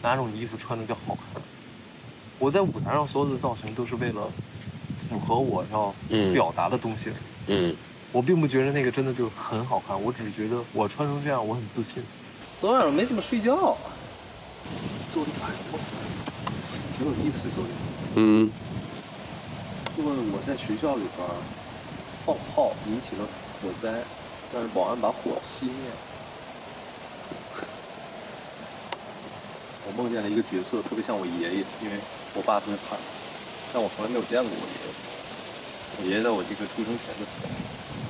[0.03, 1.43] 哪种衣服穿的叫好看。
[2.39, 4.31] 我在舞台上所有的造型都是为了
[5.13, 7.11] 符合我要嗯表达的东西。
[7.49, 7.77] 嗯，
[8.11, 12.03] 我并不觉得那个真的就很好看，我只是觉得我穿成这样我很自信。
[12.61, 13.77] 昨晚上没怎么睡觉，
[15.09, 15.81] 做了一盘梦，
[16.97, 17.51] 挺有意思。
[17.51, 17.71] 做的
[18.15, 18.51] 嗯，
[19.95, 21.29] 做我在学校里边
[22.25, 23.27] 放炮引起了
[23.61, 23.93] 火灾，
[24.53, 25.97] 但是保安把火熄灭了。
[29.85, 31.99] 我梦见了一个角色，特别像我爷爷，因为
[32.35, 33.03] 我爸特别怕他，
[33.73, 34.93] 但我从来没有见过我爷爷。
[35.99, 37.51] 我爷爷在我这个出生前就死了，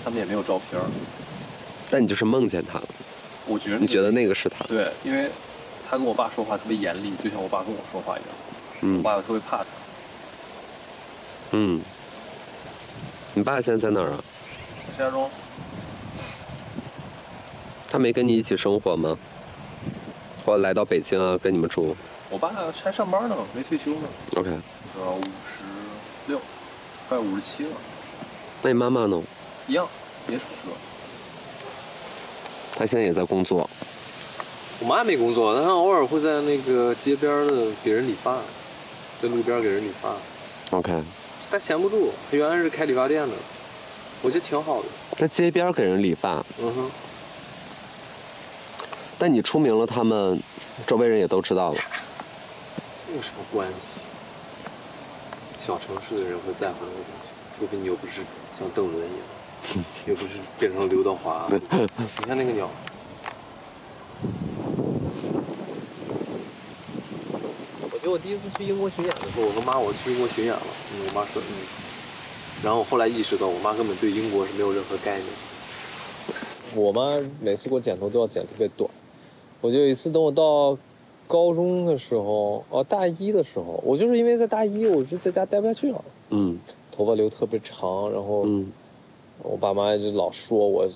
[0.04, 0.84] 他们也没有照片儿。
[1.90, 2.88] 但你就是梦见他了，
[3.46, 4.64] 我觉得你觉得那个是他？
[4.64, 5.30] 对，因为
[5.88, 8.28] 他跟我爸说话特别严厉，就像我爸跟我说话一样。
[8.82, 9.66] 嗯我嗯爸特别怕他。
[11.52, 11.80] 嗯。
[13.34, 14.24] 你爸现在在哪儿啊？
[14.92, 15.30] 石家庄，
[17.88, 19.16] 他没跟你一起生活吗？
[20.44, 21.96] 或者来到北京啊，跟你们住
[22.28, 24.50] 我爸还上班呢，没退休呢，？OK，
[25.00, 25.62] 呃，五十
[26.26, 26.40] 六，
[27.08, 27.70] 快五十七了，
[28.62, 29.20] 那你妈妈呢？
[29.66, 29.88] 一样，
[30.28, 30.76] 也手术了。
[32.74, 33.68] 她现在也在工作。
[34.80, 38.38] 我妈没工作，但她偶尔会在那个街边的给人理发，
[39.20, 40.14] 在路边给人理发。
[40.76, 41.02] OK，
[41.50, 43.34] 她闲不住，她原来是开理发店的，
[44.20, 44.88] 我觉得挺好的。
[45.16, 46.90] 在街边给人理发，嗯哼，
[49.18, 50.38] 但你出名了，他们
[50.86, 51.78] 周围人也都知道了。
[52.96, 54.02] 这有什么关系？
[55.64, 58.22] 小城市的人会在乎那个东西，除非你又不是
[58.52, 59.10] 像邓伦一
[59.76, 61.48] 样，又不是变成刘德华。
[61.48, 62.68] 你看那个鸟，
[67.80, 70.62] 我觉得我第一次去英国巡演的时候，我跟妈我去英国巡演了，
[70.96, 71.54] 嗯，我妈说嗯，
[72.64, 75.26] 然后我后来意识到，我妈根本对英国是没有任何概念。
[76.74, 78.90] 我妈每次给我剪头都要剪特别短，
[79.60, 80.76] 我就有一次等我到
[81.26, 86.58] 高中的时候，哦，大一的时候，我就是因为在大一，我就在家待不下去了，嗯。
[86.94, 88.70] 头发留特别长，然后嗯。
[89.42, 90.88] 我爸妈就老说我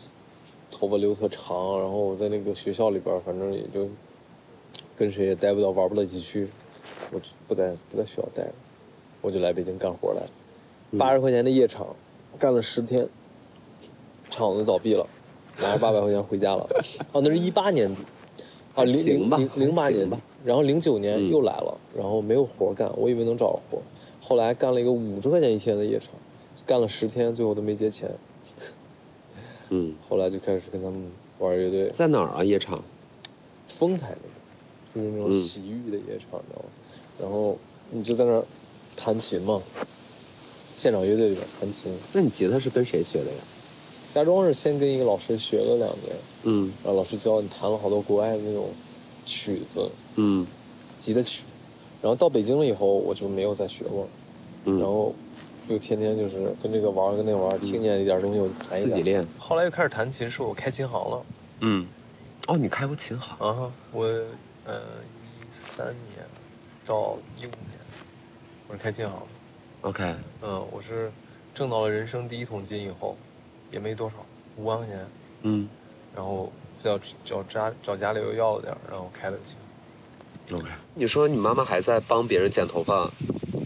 [0.71, 3.89] 头发留特长，然后我在那个学校里边，反正也就
[4.97, 6.49] 跟谁也待不到，玩不到一起去，
[7.11, 8.53] 我就不在不在学校待了，
[9.21, 10.21] 我就来北京干活来。
[10.21, 10.29] 了，
[10.99, 11.89] 八十块钱的夜场，
[12.39, 13.09] 干了十天，
[14.31, 15.05] 厂子倒闭了，
[15.61, 16.69] 拿着八百块钱回家了。
[17.13, 18.03] 哦，那是一八年底，
[18.77, 23.83] 啊，零零零零八年吧，然后零九年嗯又来了，然后没有活干，我以为能找着活，
[24.21, 26.11] 后来干了一个五十块钱一天的夜场，
[26.67, 28.09] 干了十天，最后都没结钱。
[29.71, 32.45] 嗯， 后来就开始跟他们玩乐队，在哪儿啊？
[32.45, 32.83] 夜场？
[33.67, 34.15] 丰台
[34.95, 36.69] 那个，就是那种嗯洗浴的夜场，你知道吗？
[37.21, 37.57] 然后
[37.91, 38.45] 你就在那儿
[38.95, 39.61] 弹琴嘛，
[40.75, 41.91] 现场乐队里边弹琴。
[42.13, 43.39] 那你吉他是跟谁学的呀？
[44.17, 48.71] 家庄是先跟一个老师学了两年，嗯然后老师教你弹了好多国外的那种
[49.27, 50.47] 曲子，嗯
[50.99, 51.45] 吉他曲。
[52.01, 54.09] 然后到北京了以后，我就没有再学过，
[54.65, 55.15] 嗯，然后
[55.69, 58.91] 就天天就是跟这个玩跟那个玩儿，听见一点东西我就弹一点。
[58.91, 59.27] 自己练。
[59.39, 61.23] 后来又开始弹琴，是我开琴行了。
[61.61, 61.87] 嗯，
[62.47, 63.37] 哦，你开过琴行？
[63.39, 64.05] 啊，我
[64.65, 64.81] 呃
[65.41, 66.25] 一三年
[66.87, 67.79] 到一五年，
[68.69, 69.27] 我是开琴行的。
[69.89, 71.11] OK，嗯，我是
[71.55, 73.17] 挣到了人生第一桶金以后，
[73.71, 74.17] 也没多少，
[74.57, 75.09] 五万块钱，
[75.43, 75.69] 嗯
[76.15, 76.51] 然后
[76.85, 79.57] 要找家找家里又要了点，然后开了个琴。
[80.53, 80.67] ，OK。
[80.95, 83.11] 你说你妈妈还在帮别人剪头发，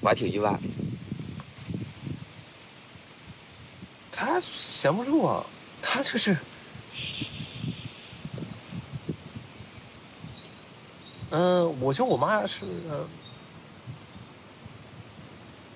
[0.02, 0.58] 我还挺意外。
[4.10, 5.46] 她闲不住啊，
[5.80, 6.36] 她就是，
[11.30, 12.64] 嗯，我觉得我妈是，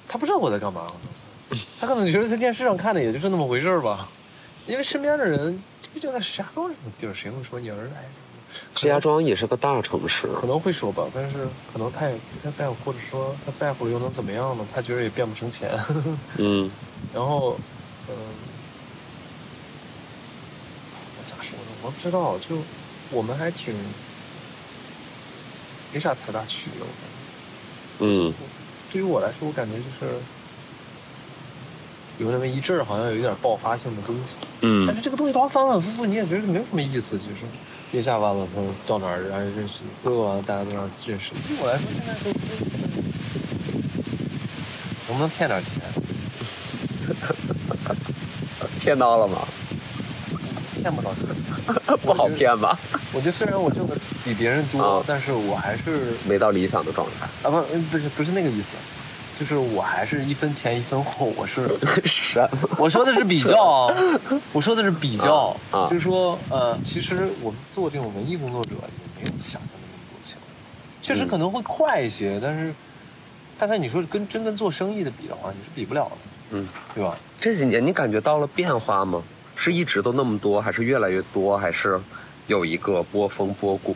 [0.09, 0.93] 她不知道我在干嘛，
[1.80, 4.09] 他可能觉得在电视上看的也就是那么回事儿吧，
[4.66, 5.62] 因为身边的人
[5.94, 8.04] 就就在石家庄这种地儿，谁会说你儿子哎？
[8.76, 14.64] 石家庄也是个大城市，可能会说吧，但是可能他也不太在乎，或者说他在乎了又能怎么样呢？
[14.74, 15.70] 他觉得也变不成钱。
[16.38, 16.70] 嗯
[17.12, 17.57] 然后，
[18.09, 18.14] 嗯、
[21.26, 21.66] 咋说呢？
[21.83, 22.57] 我不知道，就
[23.11, 23.74] 我们还挺
[25.92, 26.80] 没啥太大区别。
[26.80, 28.35] 我感觉嗯
[28.92, 30.14] 对于我来说，我感觉就是
[32.18, 34.35] 有那么一阵儿，好像有一点爆发性的东西。
[34.62, 37.18] 嗯但嗯是这个东西老反反复复，你也觉得没有什么意思。
[37.18, 37.44] 其实，
[37.92, 41.33] 月下完了，他到哪儿然后认识，各个完了，大家都让认识。
[41.48, 42.31] 对我来说，现在都
[45.09, 45.81] 能不能骗点钱？
[48.81, 49.38] 骗到了吗？
[50.81, 51.27] 骗不到钱。
[52.03, 52.79] 不好骗吧？
[53.12, 57.27] 我觉得虽然我挣的比别人多，啊但是我还是没到理想的状态。
[57.48, 58.74] 啊不嗯不是不是那个意思，
[59.38, 61.27] 就是我还是一分钱一分货。
[61.37, 61.68] 我 是
[62.05, 62.68] 什么？
[62.79, 63.94] 我说的是比较啊，
[64.53, 70.37] 我说的是比较，啊啊就是说呃，其实我们做这种文艺工作者也没有想象的那么多钱，
[71.03, 72.75] 确实可能会快一些，但是
[73.59, 76.16] 但是你说跟真跟做生意的比的话，你是比不了的，
[76.51, 77.16] 嗯，对吧？
[77.38, 79.23] 这几年你感觉到了变化吗？
[79.57, 82.01] 是一直都那么多，还是越来越多，还是
[82.49, 83.94] 有一个波峰波谷？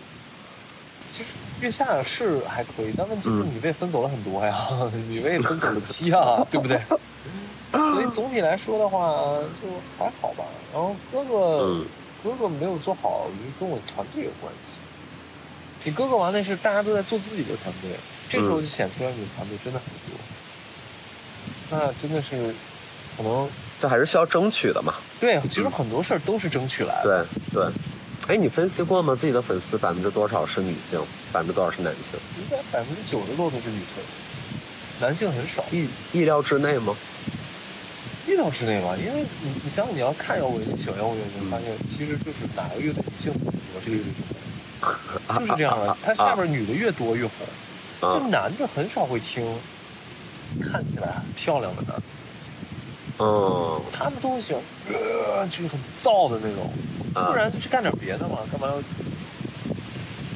[1.10, 4.68] 其实月下是还可以，但问题是嗯你被分走了很多呀，
[5.08, 6.80] 你被分走了七啊， 对不对？
[7.72, 9.08] 所以总体来说的话，
[9.60, 9.68] 就
[9.98, 10.44] 还好吧。
[10.72, 11.84] 然后哥哥，嗯
[12.22, 14.78] 哥哥没有做好，我觉得跟我团队有关系。
[15.84, 17.90] 你哥哥玩那是大家都在做自己的团队，
[18.28, 20.18] 这时候就显出来你的团队真的很多。
[21.70, 22.54] 那真的是
[23.16, 24.94] 可能这还是需要争取的嘛。
[25.20, 27.26] 对，其实很多事儿都是争取来的。
[27.52, 27.72] 对对。
[28.28, 29.16] 哎，你分析过吗？
[29.18, 31.00] 自己的粉丝百分之多少是女性，
[31.32, 32.20] 百分之多少是男性？
[32.38, 34.04] 应该百分之九十多都是女性，
[35.00, 35.64] 男性很少。
[35.70, 36.94] 意意料之内吗？
[38.26, 43.50] 意料之内吧，因为你你想想你要看摇滚乐、小摇滚乐，你会发现其实就是哪个乐队女性多，
[43.82, 44.20] 这个乐队就
[45.32, 45.96] 红， 就是这样的。
[46.04, 47.32] 它下边女的越多越红，
[48.02, 49.42] 就啊男的很少会听
[50.60, 52.02] 看起来很漂亮的男的，
[53.18, 56.70] 嗯他们都会喜欢呃就是很燥的那种，
[57.14, 58.82] 啊不然就去干点别的嘛，干嘛要？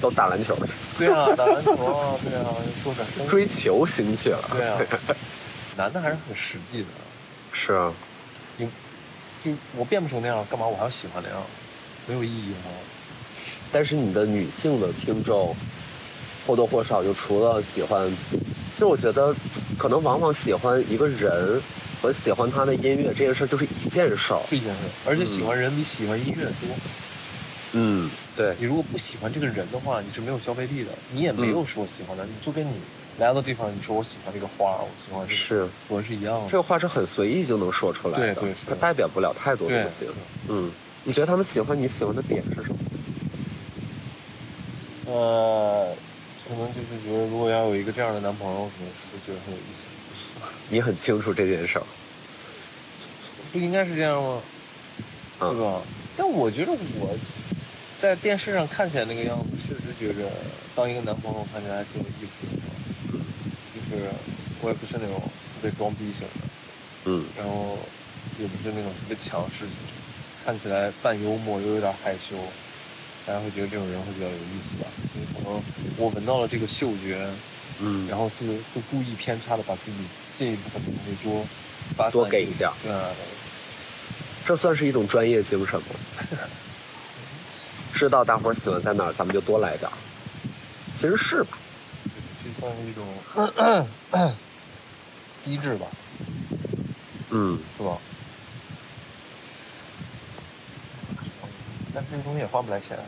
[0.00, 2.44] 都打篮球去，对啊，打篮球啊，对啊，
[2.82, 4.38] 做点生意追求心去了。
[4.50, 4.78] 对啊，
[5.78, 6.88] 男的还是很实际的。
[7.52, 7.92] 是啊，
[8.56, 8.68] 你
[9.40, 11.40] 就我变不成那样，干嘛我还要喜欢那样？
[12.08, 12.66] 没有意义啊。
[13.70, 15.54] 但是你的女性的听众
[16.46, 18.10] 或多或少就除了喜欢，
[18.76, 19.32] 就我觉得
[19.78, 21.62] 可能往往喜欢一个人
[22.02, 24.42] 和喜欢他的音乐这件事就是一件事儿。
[24.48, 26.76] 是一件事，而且喜欢人比喜欢音乐多。
[27.74, 32.72] 嗯，对，你如果不喜欢这个人的话，你是没有消费力的，你也没有说喜欢他，你就跟你
[33.18, 36.50] 来到地方，你说我喜欢这个花，我喜欢这个是我是一样的。
[36.50, 40.06] 这个话是很随意就能说出来的，对对它代表不了太多东对西。
[40.48, 40.70] 嗯，
[41.04, 42.78] 你觉得他们喜欢你喜欢的点是什么？
[45.06, 45.94] 呃，
[46.48, 49.84] 可能就是觉得如果要有一个这样的男朋友，可能是不是觉得很有意思？
[50.68, 51.84] 你很清楚这件事儿，
[53.52, 54.40] 不应该是这样吗？
[55.40, 55.82] 嗯对吧？
[56.16, 57.16] 但我觉得我
[57.98, 60.30] 在电视上看起来那个样子，确实觉着
[60.74, 63.18] 当一个男朋友看起来还挺有意思的。
[63.74, 64.08] 就是
[64.60, 66.46] 我也不是那种特别装逼型的，
[67.06, 67.78] 嗯然后
[68.38, 69.92] 也不是那种特别强势型的，
[70.44, 72.36] 看起来半幽默又有点害羞，
[73.26, 74.86] 大家会觉得这种人会比较有意思吧？
[75.16, 75.60] 因为可能
[75.96, 77.26] 我闻到了这个嗅觉，
[77.80, 79.96] 嗯，然后是会故意偏差的把自己
[80.38, 81.44] 这一部分东西多
[81.96, 83.14] 发多给一点儿，
[84.46, 85.86] 这算是一种专业精神吗？
[87.94, 89.92] 知道大伙儿喜欢在哪儿，咱们就多来点儿。
[90.96, 91.58] 其实是吧？
[92.44, 93.06] 这算是一种
[95.40, 95.86] 机制吧，
[97.30, 97.98] 嗯，是吧？
[101.94, 102.98] 但是这个东西也换不来钱，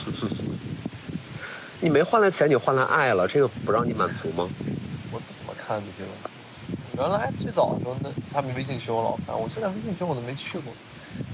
[1.80, 4.48] 你没换来钱，你换来爱了，这个不让你满足吗？
[5.12, 6.30] 我不怎么看这些东西。
[6.96, 10.72] 原来最早的时候，那他们微信群我老看，我现在微信群我都没去过。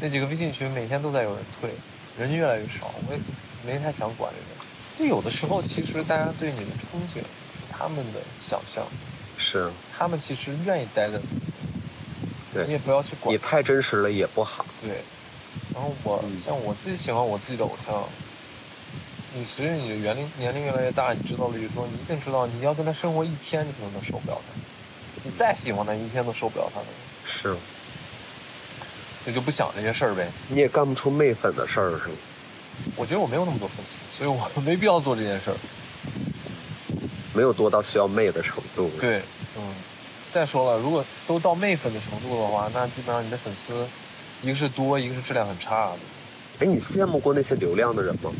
[0.00, 1.70] 那几个微信群每天都在有人退，
[2.18, 3.20] 人越来越少，我也
[3.64, 4.66] 没太想管这个。
[4.98, 7.24] 就有的时候，其实大家对你的憧憬是
[7.70, 8.84] 他们的想象，
[9.36, 11.40] 是他们其实愿意待在自己，
[12.54, 13.38] 对你也不要去管你。
[13.38, 14.64] 太真实了也不好。
[14.80, 15.02] 对，
[15.74, 18.02] 然后我、嗯像我自己喜欢我自己的偶像，
[19.36, 24.58] 你随着你的年龄年龄越来越大，你知道的越多，你一定知道你要跟他生活一天，你可能都受不了他。
[25.22, 26.86] 你再喜欢他，一天都受不了他的，
[27.26, 27.54] 是，
[29.18, 30.26] 所以就不想这些事儿呗。
[30.48, 32.14] 你也干不出媚粉的事儿是吗？
[32.96, 35.56] 我觉得我没有那么多粉丝，所以我 没必要做这件事儿。
[37.34, 38.90] 没有多到需要媚的程度。
[38.98, 39.20] 对，
[39.58, 39.62] 嗯，
[40.32, 43.86] 再说了，如果都到媚粉的程度的话，那基本上你的粉丝，
[44.42, 45.96] 一个是多，一个是质量很差的。
[46.60, 48.30] 哎，你羡慕过那些流量的人吗？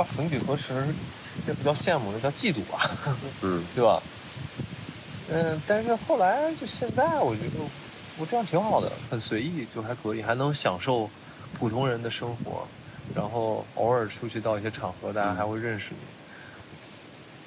[0.00, 0.82] 哇，曾几何时，
[1.46, 2.90] 这不叫羡慕，那叫嫉妒啊，
[3.42, 4.02] 嗯， 对吧？
[5.30, 7.62] 嗯，但是后来就现在，我觉得
[8.16, 11.10] 我这样挺好的，很随意，就还可以，还能享受
[11.52, 12.66] 普通人的生活，
[13.14, 15.98] 然后偶尔出去到一些场合，大家还会认识你，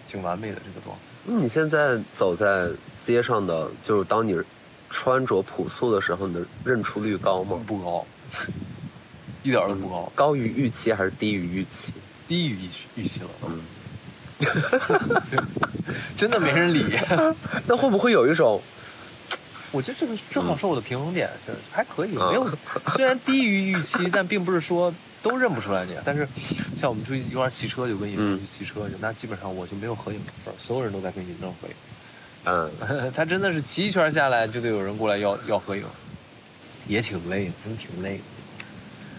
[0.06, 1.02] 挺完美的这个状态。
[1.26, 2.70] 那你现在走在
[3.02, 4.40] 街上的，就是当你
[4.92, 7.60] 穿着朴素的时候，你的认出率高吗？
[7.66, 8.06] 不高，
[9.42, 11.92] 一点都不高，高于预期还是低于预期？
[12.34, 13.30] 低于预期预期了。
[13.46, 13.62] 嗯，
[16.18, 16.84] 真的没人理。
[17.68, 18.60] 那会不会有一种，
[19.72, 22.50] 我觉得这个正好是我的平衡点，现在还可以，啊没有，
[22.96, 25.96] 虽然低于预期，但并不是说都认不出来你。
[26.04, 26.28] 但是
[26.76, 31.76] 像我们出去一块骑车，就跟尹正去骑车去，那基本上我就没有合影的事儿，所有人都在跟尹正合影。
[32.46, 32.72] 嗯，
[33.14, 35.84] 他真的是骑一圈下来，就得有人过来要要合影，
[36.88, 38.24] 也挺累的，真挺累的。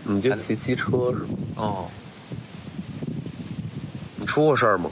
[0.06, 1.28] 你就骑机车是吗？
[1.54, 1.88] 哦，
[4.24, 4.90] 你出过事儿吗？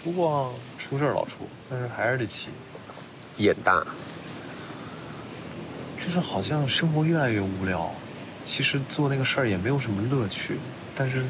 [0.00, 2.50] 出过啊出事儿老出，但是还是得骑。
[3.38, 3.84] 眼大，
[5.98, 7.92] 就是好像生活越来越无聊，
[8.44, 10.56] 其实做那个事儿也没有什么乐趣，
[10.94, 11.24] 但是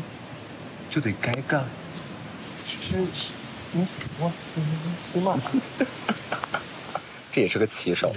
[0.90, 1.64] 就得该干。
[2.66, 2.98] 就是
[3.72, 3.86] 你
[4.20, 4.62] 我你
[5.02, 5.34] 骑马
[7.32, 8.14] 这也是个骑手。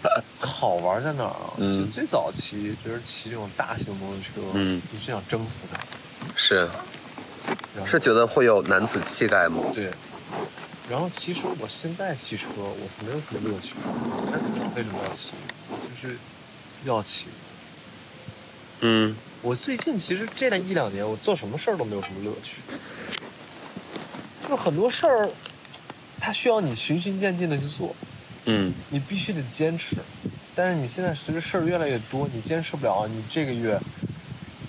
[0.38, 1.52] 好玩在哪儿啊？
[1.56, 5.80] 嗯就最早骑就是骑这种大型摩托车，嗯你是想征服它，
[6.36, 6.68] 是
[7.86, 9.62] 是觉得会有男子气概吗？
[9.74, 9.90] 对。
[10.88, 13.74] 然后其实我现在骑车我没有什么乐趣，
[14.32, 15.32] 但是为什么要骑？
[15.70, 16.16] 就是
[16.84, 17.28] 要骑。
[18.80, 22.60] 嗯，我最近其实这一两年，我做什么事儿都没有什么乐趣，
[24.48, 25.28] 就很多事儿，
[26.18, 27.94] 它需要你循序渐进的去做，
[28.46, 29.96] 嗯，你必须得坚持。
[30.56, 33.06] 但是你现在随着事儿越来越多，你坚持不了。
[33.06, 33.78] 你这个月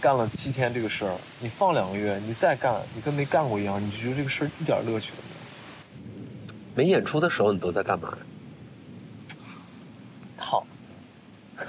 [0.01, 5.41] 干了七天这个事儿，你放两个月，你再干，你跟没干过一样，你就觉得这个事儿一点乐趣都没有。
[6.73, 8.17] 没演出的时候你都在干嘛呀？
[10.35, 10.63] 躺
[11.55, 11.65] 着，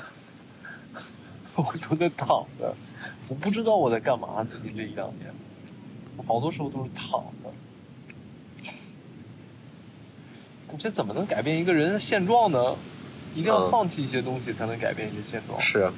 [1.63, 2.75] 我都在躺着，
[3.29, 4.43] 我不知道我在干嘛。
[4.43, 5.31] 最近这一两年，
[6.17, 7.53] 我好多时候都是躺着。
[10.71, 12.75] 你这怎么能改变一个人的现状呢？
[13.35, 15.61] 一定要嗯放弃一些东西，才能改变一些现状。
[15.61, 15.93] 是，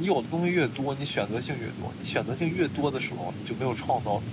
[0.00, 1.92] 你有的东西越多，你选择性越多。
[2.00, 4.24] 你选择性越多的时候，你就没有创造力。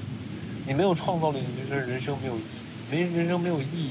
[0.65, 2.43] 你没有创造力，你就觉得人生没有意义。
[2.89, 3.89] 没人生没有意义，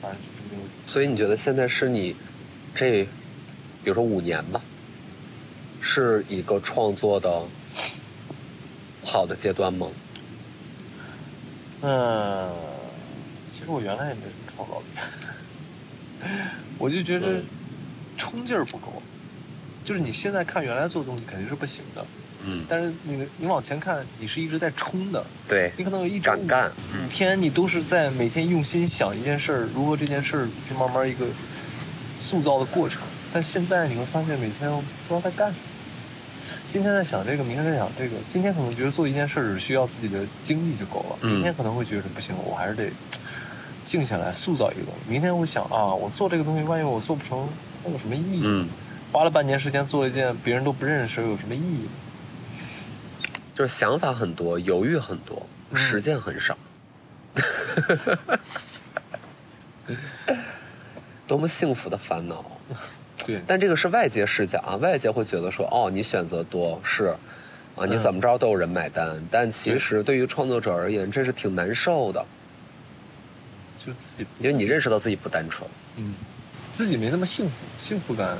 [0.00, 0.70] 反正就是没有意义。
[0.86, 2.14] 所以你觉得现在是你
[2.76, 3.02] 这，
[3.82, 4.62] 比如说五年吧，
[5.80, 7.42] 是一个创作的
[9.02, 9.88] 好的阶段吗？
[11.82, 12.48] 嗯，
[13.50, 14.86] 其实我原来也没什么创造力，
[16.78, 17.44] 我就觉得嗯
[18.24, 19.02] 冲劲儿不够。
[19.84, 22.06] 就是你现在看原来做的东西肯定是不行的，
[22.42, 25.22] 嗯，但是你你往前看，你是一直在冲的。
[25.46, 31.26] 对，你可能有一周敢干，五天，你都是在每天用心想一件事儿，如何这件事儿去慢慢一个
[32.18, 33.02] 塑造的过程。
[33.30, 35.62] 但现在你会发现，每天不知道在干什么。
[36.66, 38.16] 今天在想这个，明天在想这个。
[38.26, 42.88] 今天可能觉得做一件事儿只需要自己的精力就够了，嗯明天可能会觉得不行，我还是得
[43.84, 45.10] 静下来塑造一个东西。
[45.10, 47.46] 明天会想啊，我做这个东西，万一我做不成，
[47.84, 48.42] 那有什么意义？
[48.44, 48.68] 嗯，
[49.12, 51.88] 花了半年时间做一件别人都不认识的事儿，有什么意义？
[53.54, 56.56] 就是想法很多，犹豫很多，嗯实践很少。
[61.26, 62.44] 多么幸福的烦恼！
[63.26, 67.14] 对，但这个是外界视角啊，外界会觉得说，哦，你选择多是，
[67.76, 69.22] 啊，你嗯怎么着都有人买单。
[69.30, 72.24] 但其实对于创作者而言，这是挺难受的，
[73.78, 75.68] 就自己，因为你认识到自己不单纯。
[75.96, 76.14] 嗯，
[76.74, 78.36] 自己没那么幸福，幸福感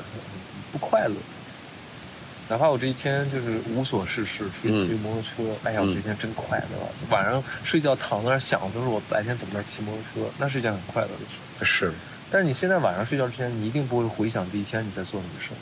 [0.73, 1.15] 不快乐。
[2.49, 6.67] 哪怕我这一天就是无所事事，出去骑嗯摩托车，哎呀，我这一天真快乐。
[7.11, 11.65] 晚上睡觉躺在那儿想的都是我白天怎么在骑摩托车，那是一件很快乐的事。
[11.65, 11.93] 是，
[12.29, 15.57] 但是你现在晚上睡觉之前，你一定不会回想这一天你在做什么事儿，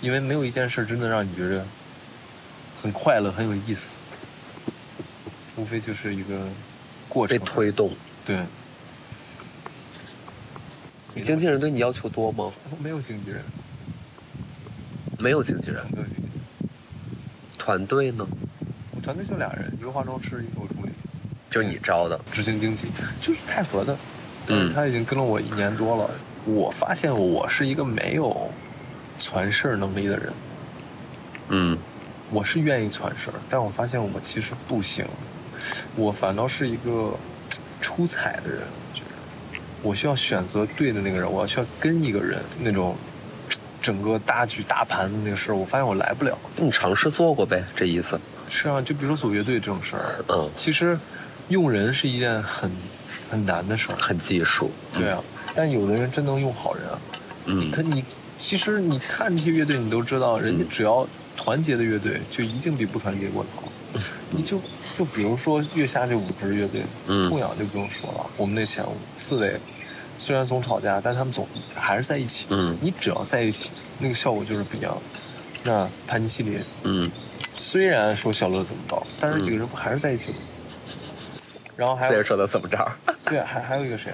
[0.00, 1.66] 因为没有一件事儿真的让你觉得
[2.80, 3.98] 很快乐、很有意思，
[5.56, 6.46] 无非就是一个
[7.08, 7.92] 过程被推动。
[8.24, 8.38] 对。
[11.14, 12.50] 你经纪人对你要求多吗？
[12.78, 13.42] 没有经纪人，
[15.18, 16.30] 没有经纪人，没有经纪人。
[17.58, 18.26] 团队呢？
[18.94, 20.90] 我团队就俩人，一个化妆师，一个我助理，
[21.50, 22.18] 就是你招的。
[22.30, 22.88] 执行经纪，
[23.20, 23.96] 就是泰和的。
[24.48, 26.10] 嗯他已经跟了我一年多了。
[26.46, 28.50] 我发现我是一个没有
[29.18, 30.32] 传事儿能力的人，
[31.50, 31.78] 嗯，
[32.30, 35.04] 我是愿意传事儿，但我发现我其实不行。
[35.94, 37.14] 我反倒是一个
[37.80, 38.60] 出彩的人，
[39.82, 42.96] 我需要选择对的那个人，我要需要跟一个人那种
[43.80, 46.36] 整个大局大盘的那个事儿，我发现我来不了。
[46.56, 48.20] 你尝试做过呗，这意思。
[48.48, 50.98] 是啊，就比如说组乐队这种事儿，嗯，其实
[51.48, 52.70] 用人是一件很
[53.30, 54.70] 很难的事儿，很技术。
[54.92, 55.22] 对啊，
[55.54, 56.98] 但有的人真能用好人啊。
[57.46, 58.04] 嗯可你
[58.36, 61.06] 其实你看这些乐队，你都知道，人家只要
[61.36, 63.62] 团结的乐队，就一定比不团结过的好。
[64.30, 64.60] 你就
[64.96, 69.58] 就比如说月下这五支乐队，嗯痛仰就不用说了，我们那前五刺猬
[70.16, 72.46] 虽然总吵架，但他们总还是在一起。
[72.50, 74.96] 嗯你只要在一起，那个效果就是不一样。
[75.62, 77.10] 那盘尼西林嗯，
[77.54, 80.36] 虽然说小乐怎么着，但是几个人不还是在一起吗？
[81.76, 82.92] 然后还有说的怎么着？
[83.26, 84.12] 对，还还有一个谁，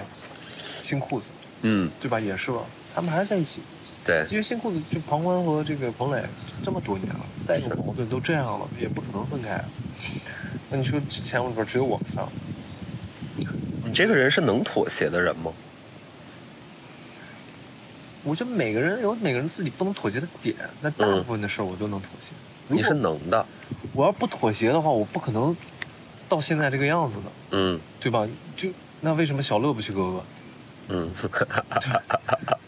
[0.82, 1.30] 新裤子，
[1.62, 2.18] 嗯，对吧？
[2.18, 2.62] 也是吧，
[2.94, 3.60] 他们还是在一起。
[4.06, 6.22] 对，因为新裤子就庞宽和这个彭磊
[6.62, 9.62] 这么多年了，再有矛盾都这样了，也不可能分开。
[10.70, 12.24] 那你说之前我里边只有我们仨，
[13.84, 15.52] 你这个人是能妥协的人吗？
[18.22, 22.32] 我觉得每个人有每个人自己不能妥协的点，那大部分的事儿我都能妥协。
[22.68, 23.44] 如你是能的。
[23.92, 25.56] 我要不妥协的话，我不可能
[26.28, 28.26] 到现在这个样子的，嗯对吧？
[28.56, 28.68] 就
[29.00, 30.24] 那为什么小乐不去哥哥？
[30.88, 31.10] 嗯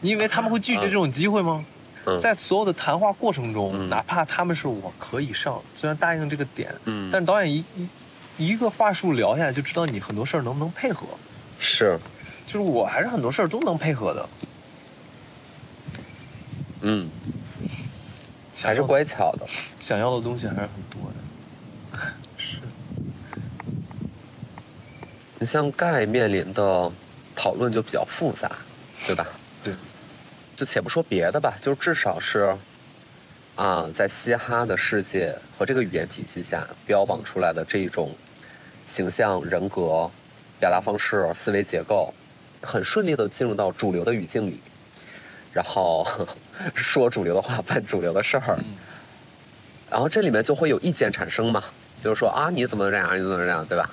[0.01, 1.65] 你以 为他们会拒绝这种机会吗？
[2.07, 7.89] 嗯在所有的谈话过程中，嗯哪怕他们是我可以上，虽然答应这个点，嗯但导演一一
[8.49, 11.07] 一个话术聊下来，就知道你很多事儿能不能配合。
[11.59, 11.99] 是，
[12.47, 14.29] 就是我还是很多事儿都能配合的，
[16.81, 17.11] 嗯，
[18.63, 19.47] 还是乖巧的。
[19.79, 21.17] 想要的东西还是很多的。
[22.39, 22.57] 是，
[25.39, 26.91] 你像盖面临的
[27.41, 28.51] 讨论就比较复杂，
[29.07, 29.25] 对吧？
[29.63, 29.73] 对，
[30.57, 32.53] 就且不说别的吧，就至少是，
[33.55, 38.13] 啊，在嘻哈的世界和这个语言体系下标榜出来的这一种
[38.87, 40.11] 形象、人格、
[40.59, 42.13] 表达方式、思维结构，
[42.61, 44.61] 很顺利的进入到主流的语境里，
[45.53, 46.05] 然后
[46.75, 48.59] 说主流的话，办主流的事儿，
[49.89, 51.63] 然后这里面就会有意见产生嘛，
[52.03, 53.89] 就是说啊，你怎么这样，你怎么这样，对吧？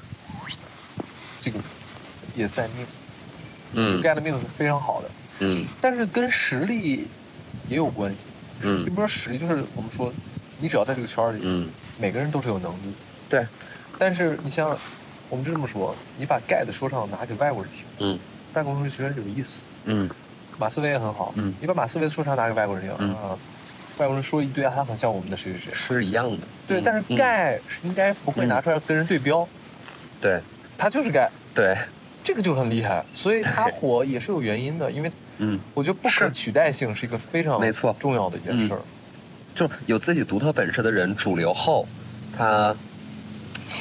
[1.39, 1.59] 这个
[2.33, 2.87] 也在命，
[3.75, 5.09] 嗯盖的命是非常好的，
[5.41, 7.07] 嗯但是跟实力
[7.67, 8.25] 也有关系。
[8.61, 10.11] 嗯并不是实力，就是我们说，
[10.59, 11.67] 你只要在这个圈里，嗯，
[11.99, 12.93] 每个人都是有能力。
[13.27, 13.45] 对，
[13.97, 14.75] 但是你像，
[15.29, 18.17] 我们就这么说，你把盖的说唱拿给外国人听，嗯
[18.53, 19.65] 外国人会觉得有意思。
[19.83, 20.09] 嗯
[20.57, 23.37] 马思唯也很好，嗯你把马思唯的说唱拿给外国人听，嗯啊，
[23.97, 25.73] 外国人说一堆啊，他很像我们的谁谁谁。
[25.73, 26.47] 是一样的。
[26.65, 29.45] 对，嗯但是嗯盖是应该不会拿出来跟人对标，
[30.21, 30.39] 对
[30.77, 31.75] 他就是盖，对，
[32.25, 38.81] 这个就很厉害，所以他火也是有原因的，因为嗯，我觉得不可取代性是一个非常没错重要的一件事儿。
[39.53, 41.87] 就有自己独特本事的人，主流后，
[42.35, 42.75] 他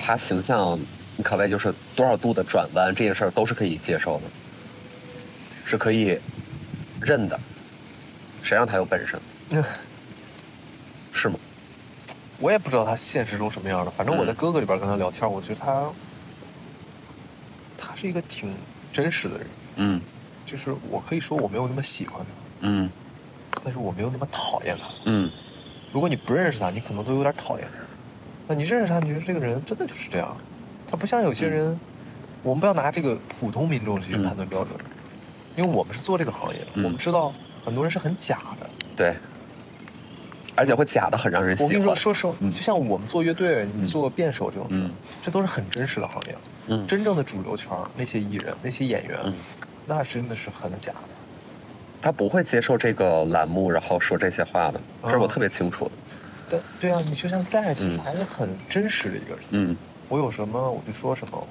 [0.05, 0.79] 他形象
[1.23, 4.25] 可谓就是多少度的转弯，这件事儿都是可以接受的，
[5.65, 6.19] 是可以
[7.01, 7.41] 认的。
[8.43, 9.19] 谁让他有本事？
[11.15, 11.39] 是吗？
[12.39, 15.91] 我也不知道他现实中什么样的，反正我在嗯哥哥里边跟他聊天，我觉得他他
[18.05, 18.55] 是一个挺
[18.93, 19.47] 真实的人，
[19.77, 20.01] 嗯
[20.45, 22.27] 就是我可以说我没有那么喜欢他，
[22.61, 22.91] 嗯
[23.63, 24.89] 但是我没有那么讨厌他。
[25.07, 25.31] 嗯
[25.91, 27.83] 如果你不认识他，你可能都有点讨厌他。
[28.47, 30.37] 那你认识他，你觉得这个人真的就是这样，
[30.87, 31.81] 他不像有些人，
[32.43, 34.79] 我们不要拿这个普通民众去判断标准，
[35.57, 37.33] 因为我们是做这个行业我们知道
[37.65, 38.69] 很多人是很假的。
[38.95, 39.17] 对，
[40.57, 41.69] 而且会假的很让人喜欢。
[41.69, 44.91] 我跟你说，说实话，嗯就像我们做乐队，你做辩手这种事，嗯
[45.23, 46.37] 这都是很真实的行业。
[46.69, 49.33] 嗯真正的主流圈儿那些艺人、那些演员，嗯
[49.87, 50.99] 那真的是很假的。
[52.01, 55.91] 他不会接受这个栏目，然后说这些话的，这是我哦特别清楚的。
[56.49, 59.45] 对对啊，你就像盖，其实嗯还是很真实的一个人。
[59.51, 59.77] 嗯，
[60.09, 61.47] 我有什么我就说什么，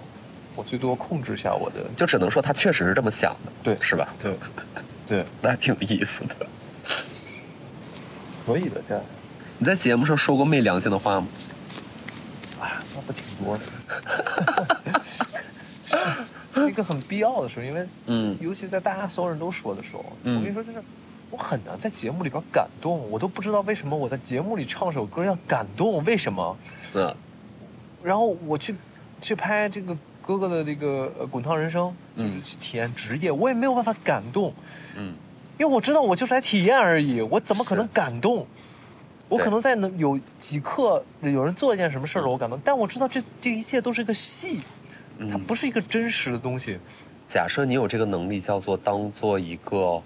[0.56, 1.84] 我最多控制一下我的。
[1.98, 4.14] 就只能说他确实是这么想的，对是吧？
[4.20, 4.36] 对，
[5.08, 6.36] 对， 那挺有意思的。
[8.46, 9.00] 可以的，盖。
[9.58, 11.28] 你在节目上说过昧良心的话吗？
[12.62, 13.64] 哎呀，那不挺多的。
[16.56, 20.82] 是一个很必要的时候，因为嗯尤其在大家所有人都说的时候，嗯我跟你说，就是
[21.30, 26.58] 我很难在节目里边感动，我都不知道为什么我在节目里唱首歌要感动，为什么？
[26.94, 27.14] 嗯
[28.04, 28.76] 然后我去
[29.22, 34.54] 去拍这个哥哥的这个呃《滚烫人生》，嗯就是去体验职业，我也没有办法感动，
[34.96, 35.14] 嗯
[35.64, 38.46] 因为我知道我就是来体验而已，我怎么可能感动？
[39.30, 44.60] 我可能在能有几刻有人做一件什么事儿了，我感动，但我知道这这一切都是一个戏，
[45.18, 45.44] 它嗯。
[45.46, 46.78] 不是一个真实的东西。
[47.30, 50.04] 假设你有这个能力，叫做当做一个，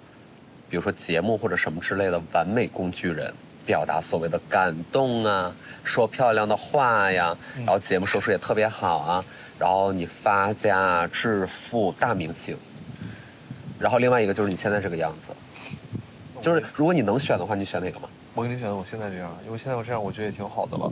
[0.70, 3.34] 比如说节目或者什么之类的完美工具人，
[3.66, 5.52] 表达所谓的感动啊，
[5.84, 9.26] 说漂亮的话呀，然后节目收视也特别好啊，
[9.58, 12.56] 然后你发家致富大明星，
[13.80, 15.34] 然后另外一个就是你现在这个样子，
[16.42, 18.10] 就是如果你能选的话，你选哪个吗？
[18.34, 20.92] 我给你选，我现在这样，因为现在我这样，我觉得也挺好的了。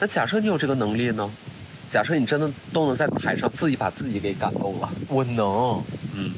[0.00, 1.30] 那假设你有这个能力呢？
[1.90, 5.82] 假设你真的都能在台上自己把自己给感动了，我能，
[6.14, 6.30] 嗯，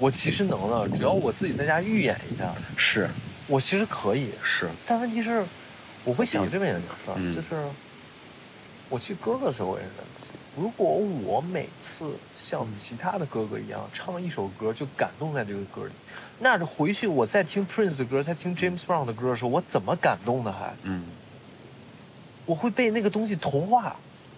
[0.00, 3.08] 我其实能的，只要我自己在家预演一下，是。
[3.46, 4.30] 我其实可以。
[4.42, 5.44] 是，但问题是，
[6.02, 7.32] 我会想这么一件事儿，嗯。
[7.32, 7.54] 就是
[8.88, 10.30] 我去哥哥的时候，我也是这么记。
[10.56, 15.92] 如果我每次像其他的哥哥一样唱一首歌就感动在这个歌里，
[16.38, 20.52] 那这回去我再听 Prince 的歌，再听 James Brown 的歌的时候，我怎么感动的？
[20.52, 21.04] 还嗯
[22.46, 23.96] 我会被那个东西同化，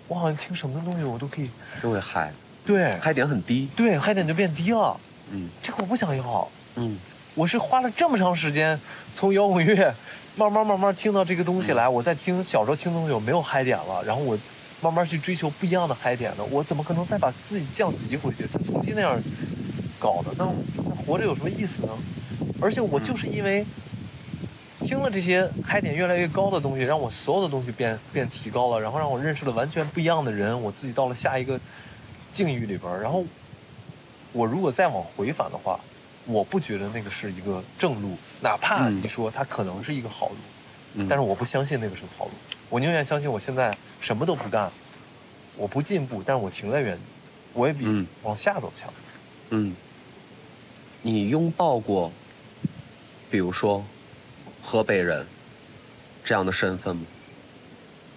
[0.08, 1.50] 我好像听什么东西我都可以，
[1.82, 2.32] 都会嗨，
[2.64, 4.98] 对嗨点很低，对，嗨点就变低了。
[5.30, 6.98] 嗯这个我不想要，嗯
[7.34, 8.80] 我是花了这么长时间
[9.12, 9.94] 从摇滚乐
[10.38, 14.38] 慢慢慢慢听到这个东西来，我在听小时候听东西我没有嗨点了，然后我
[14.80, 19.20] 慢慢去追求不一样的嗨点呢，我怎么可能再把自己降级回去，再重新那样
[19.98, 20.32] 搞的？
[20.38, 20.46] 那
[20.88, 21.88] 那活着有什么意思呢？
[22.60, 23.66] 而且我就是因为
[24.82, 31.58] 听了这些嗨点越来越高的东西，让我所有的东西变变提高了，然后让我认识了完全不一样的人，我自己到了下一个
[32.30, 33.24] 境遇里边，然后
[34.32, 35.80] 我如果再往回返的话，
[36.26, 40.36] 我不觉得那个是一个正路，哪怕嗯你说它可能是一个好路，
[40.94, 42.30] 嗯，但是我不相信那个是好路。
[42.70, 44.70] 我宁愿相信我现在什么都不干，
[45.56, 47.02] 我不进步，但是我停在原地，
[47.52, 48.92] 我也比嗯往下走强。
[49.50, 49.74] 嗯，
[51.02, 52.12] 你拥抱过，
[53.30, 53.84] 比如说
[54.62, 55.26] 河北人
[56.22, 57.06] 这样的身份吗？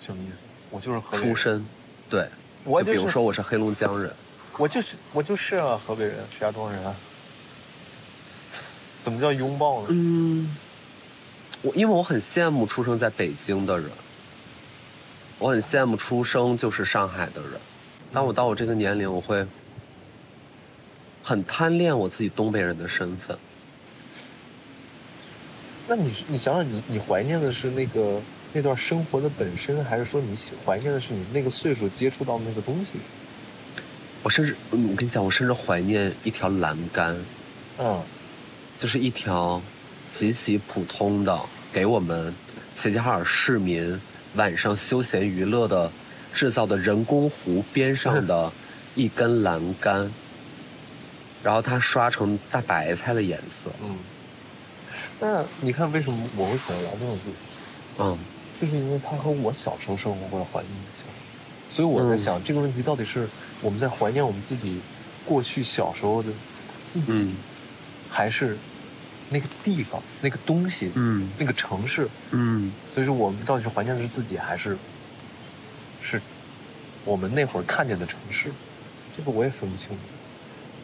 [0.01, 0.43] 什么意思？
[0.69, 1.65] 我就是河北人，出身，
[2.09, 2.27] 对，
[2.63, 4.13] 我就是就比如说我是黑龙江人，
[4.57, 6.93] 我就是我就是啊，河北人，石家庄人啊。
[9.01, 9.87] 怎么叫拥抱呢？
[9.89, 10.55] 嗯，
[11.63, 13.89] 我因为我很羡慕出生在北京的人，
[15.39, 17.59] 我很羡慕出生就是上海的人。
[18.13, 19.43] 当我到我这个年龄，我会
[21.23, 23.35] 很贪恋我自己东北人的身份。
[25.87, 28.21] 那你你想想你，你怀念的是那个
[28.53, 32.99] 那段生活的本身，还是说你喜怀念的是你那个岁数接触到的那个东西？
[34.21, 37.17] 我甚至，嗯我跟你讲，我甚至怀念一条栏杆，
[37.79, 37.99] 嗯
[38.81, 39.61] 就是一条
[40.11, 41.39] 极其普通的，
[41.71, 42.33] 给我们
[42.73, 44.01] 齐齐哈尔市民
[44.33, 45.91] 晚上休闲娱乐的
[46.33, 48.51] 制造的人工湖边上的
[48.95, 50.11] 一根栏杆，
[51.43, 53.69] 然后它刷成大白菜的颜色。
[53.83, 53.95] 嗯。
[55.19, 57.29] 那你看，为什么我会选劳动字？
[57.99, 58.17] 嗯
[58.59, 61.05] 就是因为它和我小时候生活过的环境很像，
[61.69, 63.29] 所以我在想、这个问题到底是
[63.61, 64.81] 我们在怀念我们自己
[65.23, 66.29] 过去小时候的
[66.87, 67.35] 自己，嗯
[68.09, 68.57] 还是
[69.31, 72.07] 那个地方、那个东西、嗯那个城市？
[72.31, 74.77] 嗯所以说，我们到底是怀念的是自己，还是
[76.01, 76.21] 是
[77.05, 78.51] 我们那会儿看见的城市？
[79.15, 79.95] 这个我也分不清楚。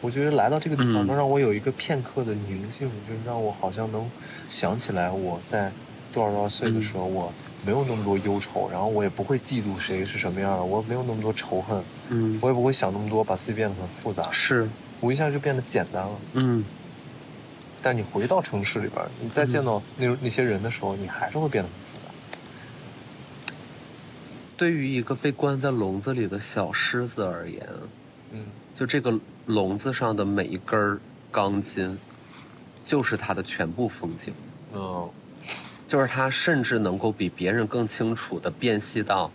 [0.00, 4.10] 我觉得来到这个地方，嗯能让我有一个片刻的宁静，就是让我好像能
[4.48, 5.70] 想起来我在
[6.12, 7.32] 多少多少岁的时候，我
[7.66, 14.68] 没有那么多忧愁，然后我也不会嫉妒谁是什么样的，我没有那么多仇恨，嗯，我也不会想那么多，把自己变得很复杂，是
[15.00, 16.18] 我一下就变得简单了。
[16.34, 16.64] 嗯
[17.80, 22.12] 但你回到城市里边，你再见到那那些人的时候，你还是会变得很复杂。
[24.56, 27.68] 对于一个被关在笼子里的小狮子而言，
[28.32, 28.44] 嗯
[28.78, 29.16] 就这个
[29.46, 31.00] 笼子上的每一根
[31.30, 31.98] 钢筋，
[32.84, 34.34] 就是它的全部风景。
[34.74, 35.08] 嗯
[35.86, 39.30] 就是它甚至能够比别人更清楚的辨析到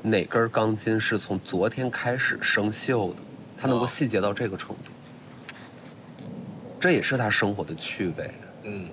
[0.00, 3.16] 哪根钢筋是从昨天开始生锈的，
[3.56, 4.92] 它能够细节到这个程度。
[6.78, 8.30] 这也是他生活的趣味。
[8.64, 8.88] 嗯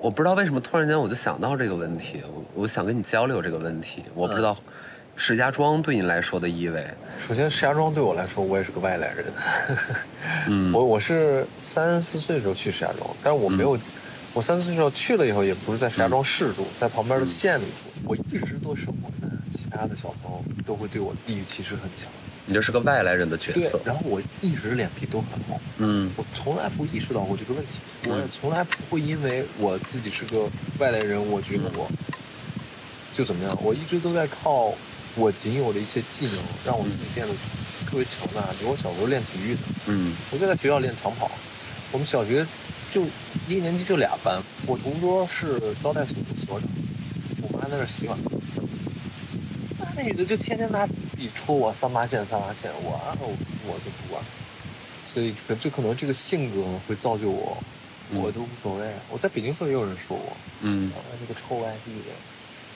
[0.00, 4.04] 我不知道为什么突然间我就想到这个问题，我我想跟你交流这个问题。
[4.14, 4.56] 我不知道
[5.14, 6.84] 石家庄对你来说的意味。
[7.18, 9.26] 首先，石家庄对我来说，我也是个外来人。
[10.48, 13.78] 嗯我我是三四岁的时候去石家庄，但是我没有，
[14.34, 18.02] 我三四岁的时候去了以后，也不是在石家庄市住，在旁边的县里住。
[18.04, 22.10] 我一直都是我们其他的小朋友都会对我地域歧视很强。
[22.44, 23.80] 你就是个外来人的角对色，。
[23.84, 31.90] 然后我一直脸皮都很厚，嗯我从来不意识到过这个问题，嗯我也从来不会因为我自己是个外来人，我觉得我
[33.12, 34.74] 就怎么样，我一直都在靠
[35.14, 37.32] 我仅有的一些技能，让我自己变得
[37.86, 38.40] 特别强大。
[38.58, 41.30] 比如我小时候练体育的，嗯我就在学校练长跑，
[41.92, 42.44] 我们小学
[42.90, 43.04] 就
[43.48, 46.68] 一年级就俩班，我同桌是招待所的所长，
[47.42, 48.18] 我妈在那儿洗碗。
[49.94, 53.28] 那女的就天天拿笔戳我三八线三八线，我啊我
[53.66, 54.22] 我就不管，
[55.04, 57.56] 所以可就可能这个性格会造就我，
[58.14, 58.92] 我都无所谓。
[59.10, 62.14] 我在北京时候也有人说我，嗯，啊，这个臭外地的，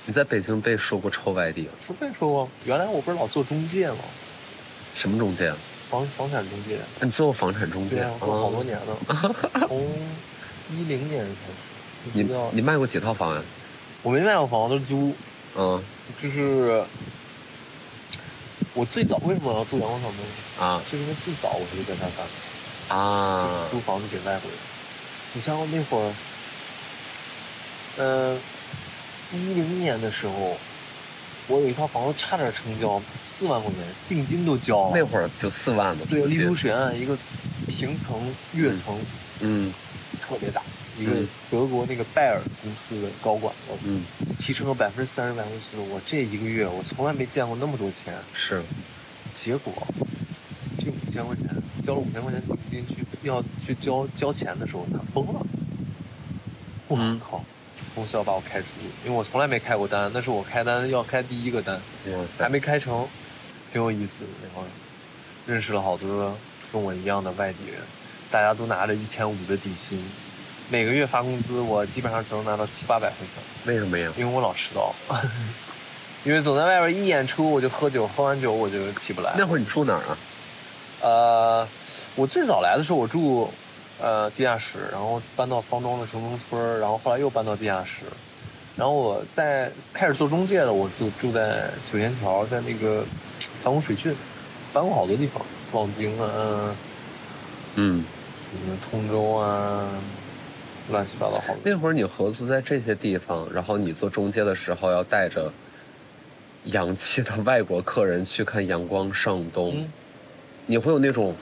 [0.05, 2.49] 你在北京被说过臭外地，是被说过。
[2.65, 3.99] 原来我不是老做中介吗？
[4.95, 5.53] 什么中介？
[5.91, 8.15] 房房产中介，你做过房产中介对啊，？
[8.19, 9.81] 做了好多哦年了， 从
[10.73, 13.43] 一零年开始，你卖过几套房呀？
[14.03, 15.15] 我没卖过房，都是租，
[15.57, 15.83] 嗯
[16.21, 16.85] 就是
[18.77, 20.19] 我最早为什么要住阳光小门？
[20.69, 22.27] 啊就是因为最早我就在那儿干，
[23.43, 24.59] 就是啊租房子给外国人。
[25.33, 26.13] 你像那会儿，
[27.97, 28.39] 呃，
[29.33, 30.57] 一零年的时候，
[31.49, 34.93] 我有一套房子差点成交，四万块钱定金都交了。
[34.95, 37.17] 那会儿就四万的对，丽都水岸一个
[37.67, 39.01] 平层跃层、
[39.41, 39.73] 嗯
[40.29, 40.61] 特别大，
[40.99, 44.03] 一个嗯德国那个拜耳公司的高管，我嗯
[44.39, 45.83] 提成了百分之三十、百分之四十。
[45.83, 48.63] 我这一个月我从来没见过那么多钱，是
[49.35, 49.73] 结果
[50.79, 51.45] 这五千块钱
[51.85, 55.47] 交了五千块钱定金去要去交交钱的时候，他崩了。
[56.89, 57.45] 我嗯靠！
[57.95, 58.67] 公司要把我开除，
[59.05, 61.77] 因为我从来没开过单，那是我开单要开第一个单，
[62.07, 63.09] 哇塞还没开成，
[63.73, 64.29] 挺有意思的。
[64.43, 64.69] 那会儿
[65.47, 66.37] 认识了好多
[66.71, 67.81] 跟我一样的外地人，
[68.31, 69.99] 大家都拿着一千五的底薪，
[70.69, 73.37] 每个月发工资，我基本上只能拿到七八百块钱。
[73.67, 74.13] 为什么呀？
[74.17, 74.93] 因为我老迟到，
[76.25, 79.33] 因为总在外边一演出我就喝酒，喝完酒我就起不来。
[79.39, 80.19] 那会儿你住哪儿啊？
[81.03, 81.69] 呃，
[82.17, 83.49] 我最早来的时候我住
[84.01, 88.03] 呃地下室，然后搬到方庄的城中村，然后后来又搬到地下室，
[88.75, 93.05] 然后我在开始做中介了，我就住在九仙桥，在那个
[93.63, 94.17] 繁工水郡，
[94.73, 95.41] 搬过好多地方，
[95.73, 96.75] 望京啊，
[97.77, 98.05] 嗯，
[98.51, 99.87] 什么通州啊，
[100.91, 101.57] 乱七八糟好多。
[101.65, 105.53] 那会儿你合租在这些地方，然后你做中介的时候要带着
[106.65, 109.93] 洋气的外国客人去看阳光上东，嗯
[110.69, 111.33] 你会有那种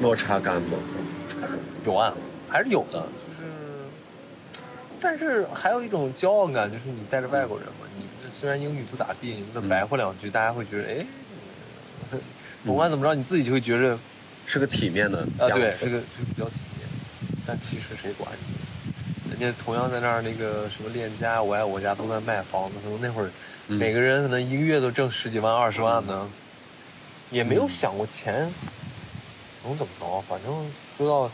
[0.00, 0.78] 落差感吗？
[1.84, 2.14] 有啊，
[2.48, 3.42] 还是有的，就是，
[4.98, 11.06] 但是还有一种骄傲感，就是你带着外国人嘛，你虽然英语不咋地，你那白话两句，大家会觉得，哎，
[12.12, 12.20] 嗯
[12.64, 13.98] 甭管怎么着，你自己就会觉着，
[14.46, 15.76] 是个体面的啊，对，样子。
[15.84, 16.71] 这个这个比较体面。
[17.46, 19.30] 但其实谁管你？
[19.30, 23.30] 人家同样在那儿那个什么链家、我爱我家都在卖房子，可能那会儿
[23.68, 26.28] 嗯每个人可能一个月都挣十几万、二十万呢，
[27.30, 28.52] 也没有想过钱
[29.64, 31.30] 能怎么着，反正知道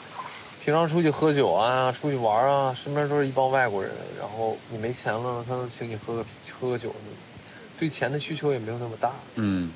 [0.64, 6.94] 平常出去喝酒啊、出去玩啊，身边都是一帮外国人，然后你没钱了，他能请你喝个喝个酒，
[7.78, 9.70] 对钱的需求也没有那么大，嗯，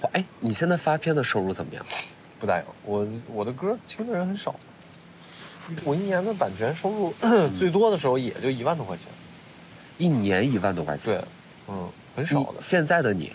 [0.00, 1.84] 哇哎，你现在发片的收入怎么样？
[2.38, 2.64] 不咋样。
[2.84, 4.54] 我我的歌听的人很少，
[5.84, 7.14] 我一年的版权收入
[7.54, 9.08] 最多的时候也就一万多块钱，
[9.98, 11.04] 一年一万多块钱。
[11.04, 11.24] 对，
[11.68, 12.54] 嗯，很少的。
[12.60, 13.32] 现在的你，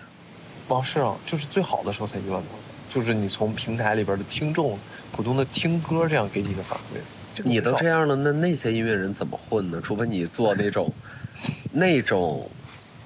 [0.67, 4.77] 哦，是啊，就是最好的时候才一万多块钱，就是你从平台里边的听众
[5.11, 6.97] 普通的听歌这样给你的反馈，
[7.33, 9.81] 这个你都这样了，那那些音乐人怎么混呢？
[9.81, 10.91] 除非你做那种，
[11.71, 12.49] 那种，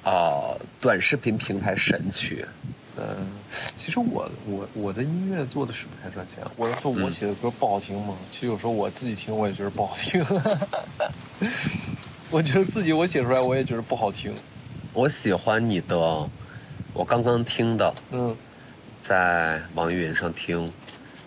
[0.03, 2.45] 啊、短视频平台神曲。
[2.97, 3.27] 嗯，
[3.75, 6.39] 其实我我我的音乐做的是不太赚钱。
[6.55, 8.15] 我要说我写的歌不好听吗？
[8.31, 10.23] 其实有时候我自己听我也觉得不好听。
[12.31, 14.33] 我觉得自己我写出来我也觉得不好听。
[14.93, 16.29] 我喜欢你的，
[16.93, 18.35] 我刚刚听的，嗯
[19.01, 20.67] 在网易云上听，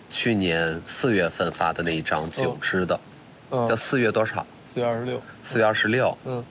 [0.09, 2.99] 去年四月份发的那一张九支的，
[3.51, 4.45] 嗯叫嗯，四月多少？
[4.65, 5.21] 四月二十六。
[5.41, 6.43] 四月二十六嗯，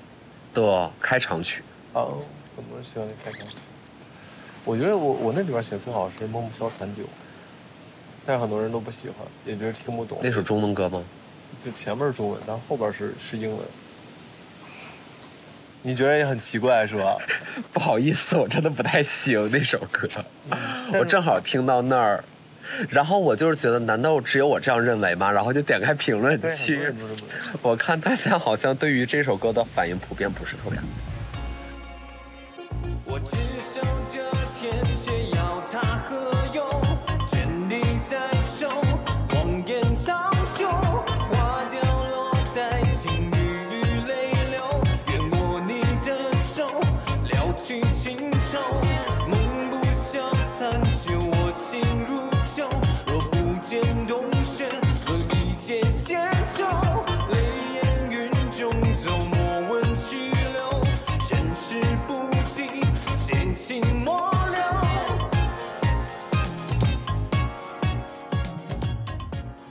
[0.55, 1.63] 的开场曲。
[1.93, 2.17] 哦，
[2.57, 3.59] 很多人喜欢那开场曲。
[4.69, 7.03] 我觉得我我那里边写的最好是《梦不消残酒》，
[8.27, 10.19] 但是很多人都不喜欢，也觉得听不懂。
[10.23, 11.03] 那首中文歌吗？
[11.65, 13.59] 就前面是中文，但后边是是英文。
[15.81, 17.17] 你觉得也很奇怪是吧？
[17.73, 20.07] 不好意思，我真的不太行那首歌。
[20.07, 20.21] 是
[20.99, 22.23] 我正好听到那儿，
[22.91, 25.33] 然后我就是觉得，难道只有我这样认为吗？
[25.33, 26.93] 然后就点开评论区。
[27.63, 30.85] 我看大家好像对于这首歌的反应普遍不是特别好。
[33.19, 33.81] 我只守
[34.13, 35.38] 着天，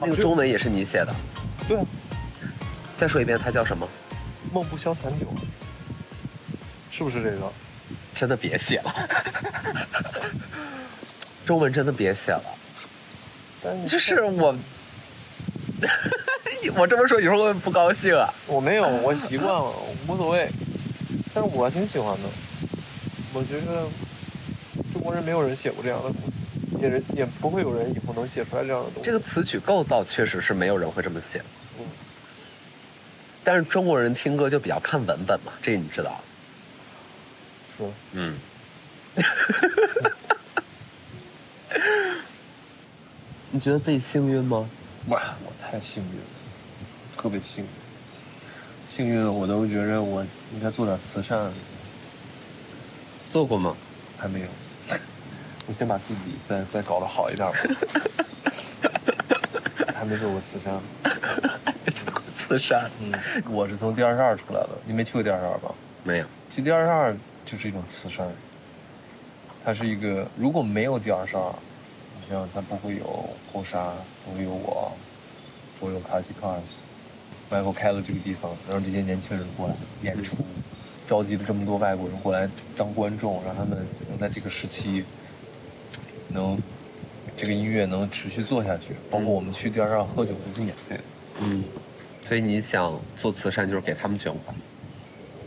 [0.08, 1.14] 那个中文也是你写的，
[1.68, 1.86] 对啊，
[2.98, 3.86] 再说一遍，它叫什么？
[4.54, 5.28] 梦不消残酒，
[6.90, 7.52] 是不是这个？
[8.16, 8.96] 真的别写了，
[11.46, 12.44] 中文真的别写了。
[13.62, 14.56] 但你就是我，
[16.78, 18.34] 我这么说，你会不会不高兴啊？
[18.48, 19.74] 我没有，我习惯了，
[20.08, 20.50] 无所谓。
[21.34, 22.30] 但是我挺喜欢的。
[23.34, 23.86] 我觉得
[24.94, 26.37] 中国人没有人写过这样的东西，
[26.82, 29.02] 也也不会有人以后能写出来这样的东西。
[29.04, 31.40] 这个词曲构造确实是没有人会这么写。
[31.80, 31.86] 嗯
[33.44, 36.22] 但是中国人听歌就比较看文本嘛，这你知道。
[37.78, 38.38] 是嗯。
[43.50, 44.70] 你觉得自己幸运吗？
[45.08, 46.26] 哇，我太幸运了，
[47.16, 47.70] 特别幸运，
[48.86, 50.22] 幸运了我都觉着我
[50.54, 51.50] 应该做点慈善，
[53.32, 53.78] 做过吗？
[54.18, 54.48] 还没有。
[55.68, 57.58] 我先把自己再再搞得好一点吧。
[59.94, 60.74] 还没做过慈善。
[61.94, 62.90] 做过慈善？
[63.00, 63.12] 嗯，
[63.50, 65.74] 我是从第二十二出来的，你没去过第二十二吧？
[66.04, 66.26] 没有。
[66.50, 67.16] 其实第二十二
[67.46, 68.26] 就是一种慈善，
[69.66, 71.54] 它是一个如果没有第二十二，
[72.22, 73.92] 你想想它不会有后沙，
[74.26, 74.96] 不会有我，
[75.80, 76.76] 不会有卡西卡斯，
[77.50, 80.38] 外国开了这个地方，让这些年轻人过来演出，
[81.08, 85.04] 召集了这么多外国人过来当观众，让他们能在这个时期
[86.30, 86.58] 能
[87.36, 91.04] 这个音乐能持续做下去，包括我们去第二十二喝酒都是免费的。
[91.42, 91.64] 嗯。
[92.28, 94.54] 所以你想做慈善，就是给他们捐款。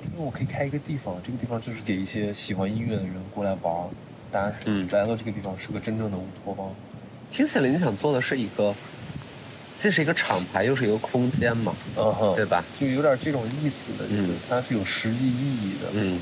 [0.05, 3.91] 因为我可以开一个地方，这个地方就是给一些喜欢音乐的人过来玩儿，
[4.33, 6.71] 大家嗯来到这个地方是个真正的乌托邦。
[7.31, 8.75] 听起来你想做的是一个，
[9.79, 12.65] 既是一个厂牌，又是一个空间嘛，嗯哼对吧？
[12.81, 15.91] 就有点这种意思的，就是嗯它是有实际意义的。
[15.93, 16.19] 嗯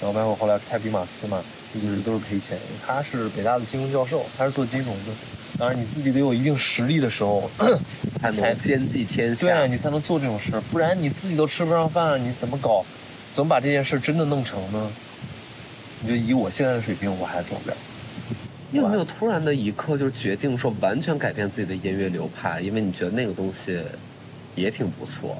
[0.00, 1.42] 然后包括后来开比马斯嘛，
[1.74, 5.12] 一直都是赔钱，他是北大的金融教授，他是做金融的。
[5.58, 7.50] 当然你自己得有一定实力的时候，
[8.18, 9.40] 才能兼济天下。
[9.42, 12.84] 对啊，你才能做这种事儿，不然你自己都吃不上饭，你怎么搞？
[13.34, 14.90] 怎么把这件事真的弄成呢？
[16.00, 17.76] 你就以我现在的水平，我还做不了。
[18.70, 23.82] 你有没有突然的一刻，就是决定说完全改变自己的音乐流派，因为你觉得那个东西
[24.54, 25.36] 也挺不错。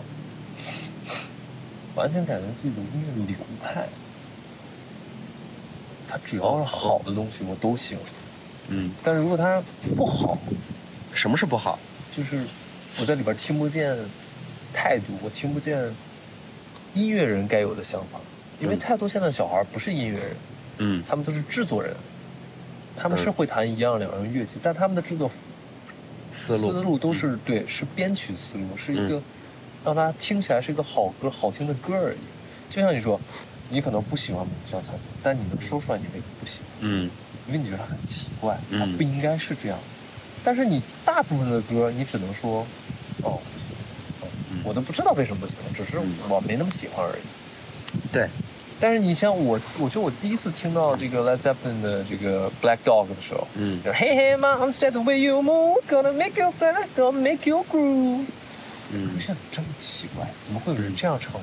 [1.94, 3.88] 完全改变自己的音乐流派。
[6.10, 7.96] 它只要是好的东西，我都行。
[8.66, 9.62] 嗯，但是如果它
[9.94, 10.36] 不好，
[11.14, 11.78] 什么是不好？
[12.10, 12.42] 就是
[12.98, 13.96] 我在里边听不见
[14.74, 15.78] 态度，我听不见
[16.94, 18.18] 音乐人该有的想法。
[18.60, 20.36] 因为嗯太多现在小孩不是音乐人，
[20.78, 21.94] 嗯他们都是制作人，
[22.96, 25.30] 他们是嗯会弹一样两样乐器，但他们的制作
[26.28, 29.22] 思路思路都是对，是编曲思路，是一个嗯
[29.84, 32.18] 让他听起来是一个好歌、好听的歌而已。
[32.68, 33.18] 就像你说，
[33.70, 37.08] 你可能不喜欢母校餐，但你能说出来你为什么不喜欢，嗯
[37.46, 39.78] 因为你觉得它很奇怪，嗯它不应该是这样。
[40.44, 42.66] 但是你大部分的歌，你只能说，
[43.22, 43.68] 哦，不行，
[44.20, 47.22] 哦嗯我都不知道为什么不喜欢，只是嗯我没那么喜欢而已。
[48.12, 48.28] 对，
[48.78, 56.12] 但是你像我，我觉得我第一次听到这个 Led Zeppelin 的这个 Black Dog 的时候，嗯就 Hey Hey Mom said the way you move gonna
[56.12, 58.26] make you black, gonna make you groove。
[58.92, 61.40] 嗯我想真奇怪，怎么会有人这样唱歌？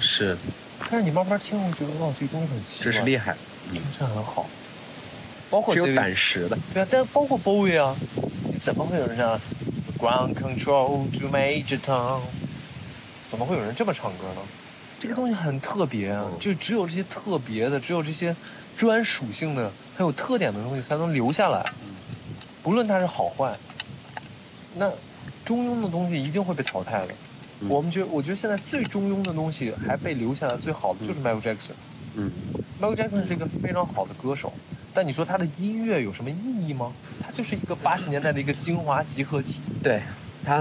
[0.00, 0.36] 是，
[0.90, 3.36] 但是你慢慢听，我觉得哦，这个东西很奇怪，这是厉害，
[3.72, 4.46] 听起来很好。
[5.48, 6.58] 包括是有胆识的。
[6.74, 7.96] 对啊，但包括 Bowie 啊，
[8.48, 9.40] 你怎么会有人这样
[9.98, 12.20] Ground control to Major town，
[13.26, 14.42] 怎么会有人这么唱歌呢？
[14.98, 18.34] 这个东西很特别啊，嗯就只有这些特别的，只有这些
[18.76, 21.64] 专属性的、很有特点的东西才能留下来，
[22.62, 23.56] 不论它是好坏。
[24.74, 24.90] 那
[25.44, 27.14] 中庸的东西一定会被淘汰的。
[27.60, 31.72] 嗯我们觉得，我觉得现在最中庸的东西还被留下来最好的就是 Michael Jackson。
[32.16, 32.30] 嗯
[32.80, 34.52] Michael Jackson 是一个非常好的歌手，
[34.94, 36.92] 但你说他的音乐有什么意义吗？
[37.20, 39.60] 他就是一个八十年代的一个精华集合体。
[39.82, 40.00] 对，
[40.44, 40.58] 他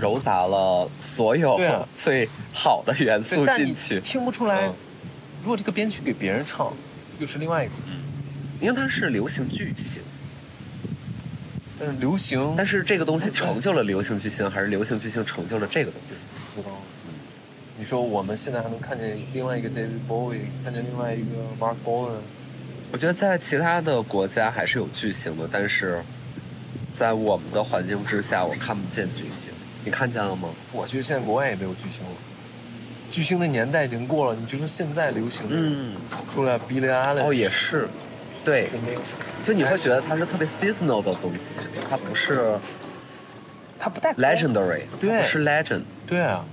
[0.00, 1.58] 糅杂了所有
[1.98, 4.74] 最好的元素进去，听不出来嗯。
[5.42, 6.72] 如果这个编曲给别人唱，
[7.18, 7.72] 又是另外一个。
[8.60, 10.00] 因为它是流行巨星。
[11.80, 16.26] 但是流行，但是这个东西成就了流行巨星，还是流行巨星成就了这个东西？
[16.54, 16.74] 不知道。
[17.78, 21.26] 你说我们现在还能看见另外一个 David Bowie，看见另外一个
[21.58, 22.20] Mark Bolan，
[22.92, 26.02] 我觉得在其他的国家还是有巨星的，但是
[26.94, 29.50] 在我们的环境之下，我看不见巨星。
[29.84, 30.50] 你看见了吗？
[30.70, 32.10] 我觉得现在国外也没有巨星了。
[33.10, 35.96] 巨星的年代已经过了，你就说现在流行的，嗯，
[36.30, 37.88] 出来 Billie Eilish，哦，也是，
[38.44, 38.68] 对，
[39.42, 42.54] 就你会觉得它是特别 seasonal 的东西，它不是
[43.78, 45.82] 它不带 legendary，对不是 legend。
[46.12, 46.44] 对啊，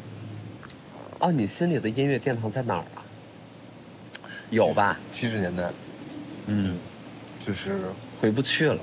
[1.19, 3.03] 哦，你心里的音乐殿堂在哪儿啊？
[4.51, 4.97] 有吧？
[5.11, 5.69] 七十年代
[6.45, 6.77] 嗯，
[7.41, 7.77] 就是
[8.21, 8.79] 回不去了。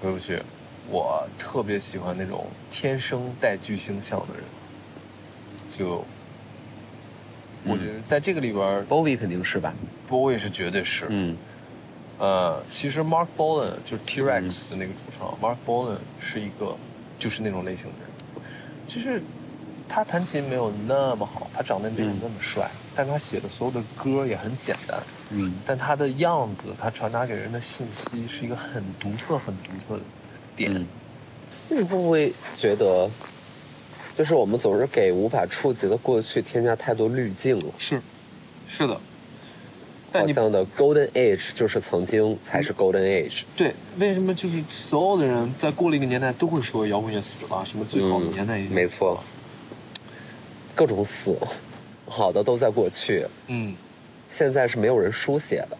[0.00, 0.40] 回不去。
[0.88, 4.44] 我特别喜欢那种天生带巨星相的人，
[5.76, 6.04] 就
[7.64, 9.74] 我觉得在这个里边儿 Bowie 肯定是吧
[10.08, 11.06] ？，Bowie 是绝对是。
[11.08, 11.36] 嗯
[12.20, 16.76] 呃，其实 Mark Bolan 就是 T-Rex 的那个主唱、Mark Bolan 是一个
[17.18, 18.46] 就是那种类型的人。
[18.86, 19.20] 就是
[19.94, 24.98] 他弹琴没有那么好，他长得没有那么帅，但他写的所有的歌也很简单。
[25.28, 30.02] 嗯，但他的样子，他传达给人的信息是一个很独特、很独特的
[30.56, 30.74] 点。
[30.74, 30.86] 嗯
[31.68, 33.08] 你会不会觉得，
[34.16, 37.66] 就是我们总是给无法触及的过去添加太多滤镜了？
[37.78, 38.00] 是，
[38.66, 38.98] 是的。
[40.10, 43.42] 但你好像的 Golden Age 就是曾经才是 Golden Age。
[43.56, 49.22] 对，为什么就是所有的人在过了一个年代都会说摇滚乐死了，什么最好的年代已经嗯没错，
[50.74, 51.36] 各种死，
[52.06, 53.74] 好的都在过去，嗯
[54.28, 55.76] 现在是没有人书写的。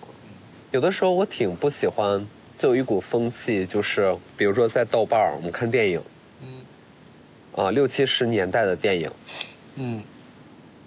[0.70, 2.26] 有的时候我挺不喜欢，
[2.58, 6.02] 就有一股风气，就是比如说在豆瓣儿我们看电影
[6.42, 6.60] 嗯
[7.54, 9.10] 啊，六七十年代的电影，
[9.76, 10.02] 嗯，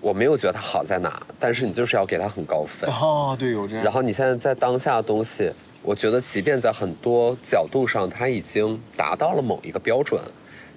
[0.02, 2.90] 我没有觉得它好在哪，但是你就是要给它很高分。
[2.90, 3.84] 啊，对，有这样。
[3.84, 5.52] 然后你现在在当下的东西，
[5.82, 10.22] 我觉得即便在很多角度上它已经达到了某一个标准，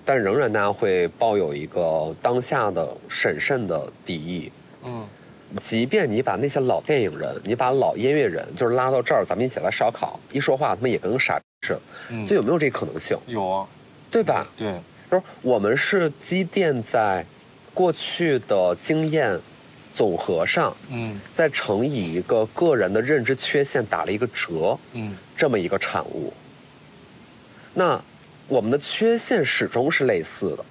[0.08, 4.50] 但仍然大家会抱有一个当下的审慎的敌意。
[4.86, 5.06] 嗯。
[5.60, 13.68] 即便你把那些老电影人，你把老音乐人，就是拉到这儿，咱们一起来烧烤，一说话他们也跟个傻逼似的，嗯，就有没有这可能性，有啊，
[14.10, 14.46] 对吧？
[14.56, 14.80] 对，
[15.10, 17.22] 就是我们是积淀在
[17.74, 19.38] 过去的经验
[19.94, 21.20] 总和上，嗯。
[21.34, 25.14] 再乘以一个个人的认知缺陷打了一个折，嗯。
[25.36, 26.32] 这么一个产物。
[27.74, 28.02] 那
[28.48, 30.64] 我们的缺陷始终是类似的，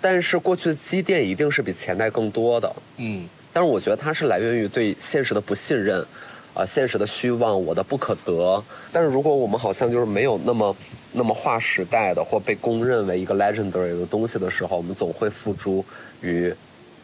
[0.00, 2.72] 但是过去的积淀一定是比前代更多的。
[2.98, 6.06] 嗯但是我觉得它是来源于对现实的不信任，
[6.54, 8.64] 啊、现实的虚妄，我的不可得。
[8.90, 10.76] 但是如果我们好像就是没有那么
[11.12, 15.84] 那么划时代的或被公认为一个 legendary 的东西的时候，我们总会付诸
[16.22, 16.54] 于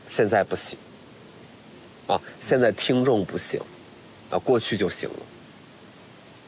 [0.06, 0.78] 现在不行，
[2.06, 3.60] 啊，现在听众不行，
[4.30, 5.20] 啊，过去就行了。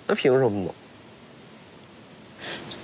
[0.06, 0.70] 那凭什么呢？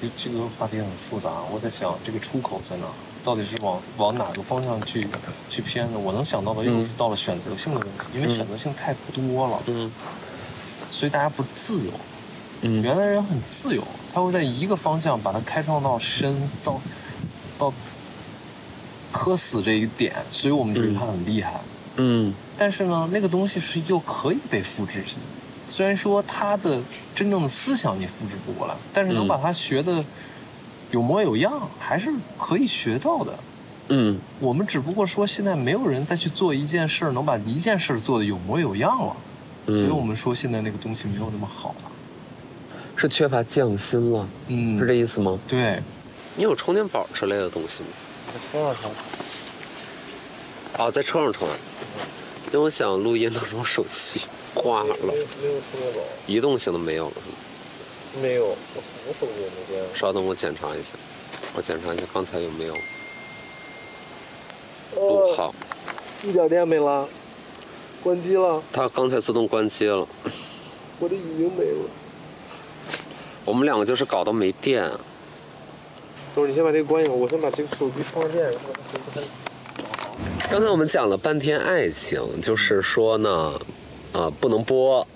[0.01, 2.87] 这个这个话题很复杂，我在想这个出口在哪，
[3.25, 5.07] 到底是往往哪个方向去
[5.49, 5.99] 去偏呢？
[5.99, 9.91] 我能想到的又是到了选择性的问题，因为选择性太多了，嗯
[10.91, 11.93] 所以大家不自由。
[12.63, 13.83] 嗯原来人很自由，
[14.13, 16.81] 他会在一个方向把它开创到深到
[17.59, 17.73] 到
[19.13, 21.61] 磕死这一点，所以我们觉得他很厉害。
[21.97, 25.09] 嗯但是呢，那个东西是又可以被复制的。
[25.69, 26.81] 虽然说他的
[27.15, 30.05] 真正的思想你复制不过来，但是能嗯把它学的
[30.91, 33.39] 有模有样，还是可以学到的。
[33.89, 39.17] 嗯我们只不过说现在没有人再去做一件事儿，能把一件事儿做的有模有样了，
[39.67, 41.91] 嗯所以我们说现在那个东西没有那么好了。
[42.97, 45.39] 是缺乏匠心了，嗯是这意思吗？
[45.47, 45.83] 对，
[46.35, 47.89] 你有充电宝之类的东西吗？
[48.33, 48.91] 在车上充
[50.79, 51.55] 哦，在车上充啊。
[52.47, 54.21] 因为我想录音的时候手机
[54.57, 57.15] 挂了，没有充电宝，移动性的没有了。
[58.23, 58.57] 没有，我
[59.07, 59.89] 我手机也没电了。
[59.95, 60.89] 稍等，我检查一下，
[61.55, 62.75] 我检查一下刚才有没有
[64.95, 65.55] 哦好。
[66.25, 67.07] 一点电没了，
[68.03, 70.09] 关机了，它刚才自动关机了。
[70.99, 71.91] 我的已经没了。
[73.45, 74.83] 我们两个就是搞到没电，
[76.35, 79.23] 等会儿你先把这个关一下，我先把这个手机充上电，然后。
[80.51, 83.61] 刚才我们讲了半天爱情，就是说呢，
[84.13, 85.07] 呃，不能播。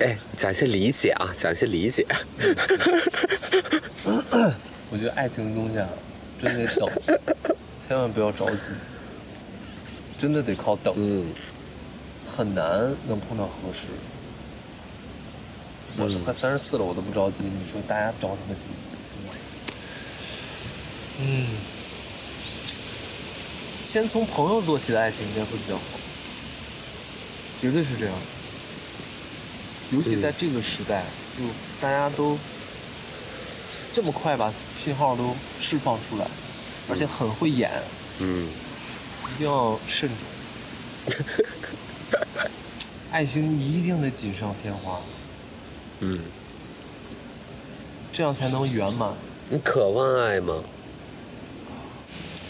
[0.00, 2.04] 哎，讲一些理解啊，讲一些理解。
[4.90, 5.88] 我觉得爱情的东西啊，
[6.42, 6.90] 真得等，
[7.80, 8.72] 千万不要着急，
[10.18, 11.26] 真的得靠等，嗯
[12.36, 13.86] 很难能碰到合适。
[15.96, 18.64] 我都快三十四了，我都不着急，你说大家着什么急？
[21.20, 21.46] 嗯，
[23.82, 25.82] 先从朋友做起的爱情应该会比较好，
[27.62, 28.14] 绝对是这样。
[29.92, 31.04] 尤其在这个时代，
[31.38, 31.44] 就
[31.80, 32.36] 大家都
[33.94, 36.26] 这么快把信号都释放出来，
[36.90, 37.70] 而且很会演，
[38.18, 40.16] 嗯一定要慎重。
[43.12, 45.00] 爱情一定得锦上添花，
[46.00, 46.18] 嗯，
[48.12, 49.14] 这样才能圆满。
[49.48, 50.64] 你渴望爱吗？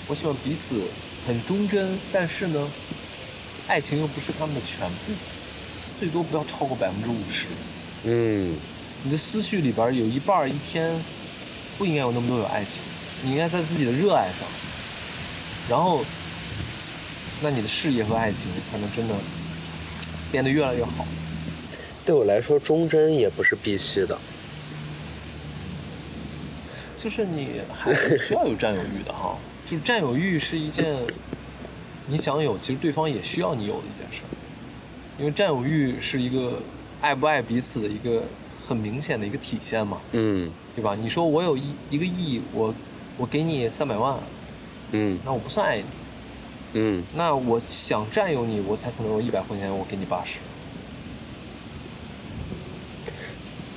[0.07, 0.81] 我希望彼此
[1.27, 2.69] 很忠贞，但是呢，
[3.69, 5.13] 爱情又不是他们的全部，
[5.97, 7.47] 最多不要超过百分之五十。
[8.05, 8.55] 嗯
[9.05, 10.93] 你的思绪里边有一半一天
[11.77, 12.81] 不应该有那么多有爱情，
[13.25, 14.49] 你应该在自己的热爱上，
[15.69, 16.05] 然后，
[17.41, 19.15] 那你的事业和爱情才能真的
[20.31, 21.07] 变得越来越好。
[22.05, 24.19] 对我来说，忠贞也不是必须的。
[26.97, 29.37] 就是你还是需要有占有欲的哈，
[29.67, 30.97] 就是占有欲是一件
[32.13, 34.21] 你想有，其实对方也需要你有的一件事，
[35.19, 36.59] 因为占有欲是一个
[37.01, 38.25] 爱不爱彼此的一个
[38.69, 40.95] 很明显的一个体现嘛，嗯对吧？
[40.95, 42.75] 你说我有一一个亿，我
[43.17, 44.19] 我给你三百万，
[44.91, 45.85] 嗯那我不算爱你。
[46.75, 50.39] 嗯，那我想占有你，我才可能有一百块钱，我给你八十。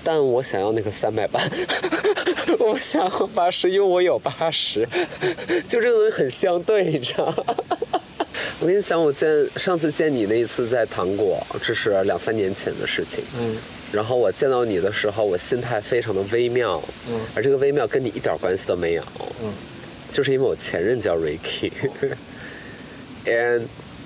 [0.03, 1.39] 但我想要那个三百八，
[2.59, 4.85] 我想要八十，因为我有八十，
[5.69, 7.55] 就这个东西很相对，你知道吗？
[8.61, 13.23] 我跟你讲，我见上次见你那一次在糖果，这是两三年前的事情。
[13.37, 13.57] 嗯
[13.91, 19.03] 然后我见到你的时候，我心态非常的微妙，嗯而这个微妙跟你一点关系都没有，
[19.41, 19.53] 嗯，
[20.11, 21.67] 就是因为我前任叫 Ricky，and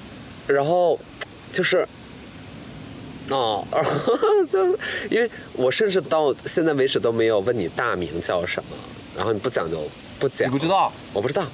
[0.46, 1.00] 然后
[1.52, 1.88] 就是
[3.30, 3.66] 哦，
[4.52, 4.66] 就
[5.10, 8.76] 因为我甚至到现在为止都没有问你大名叫什么，
[9.16, 9.90] 然后你不讲就
[10.20, 10.92] 不讲你，不知道？
[11.14, 11.48] 我不知道，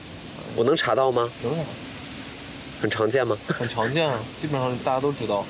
[0.55, 1.31] 我能查到吗？
[1.43, 1.53] 能
[2.85, 3.35] 很常见吗？
[3.47, 5.43] 很常见啊，基本上大家都知道。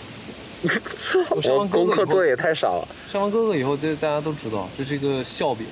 [1.32, 1.86] 我上完做
[2.24, 2.88] 的也太少了。
[3.12, 5.68] 上完哥哥以后，这大家都知道，这是一个笑柄。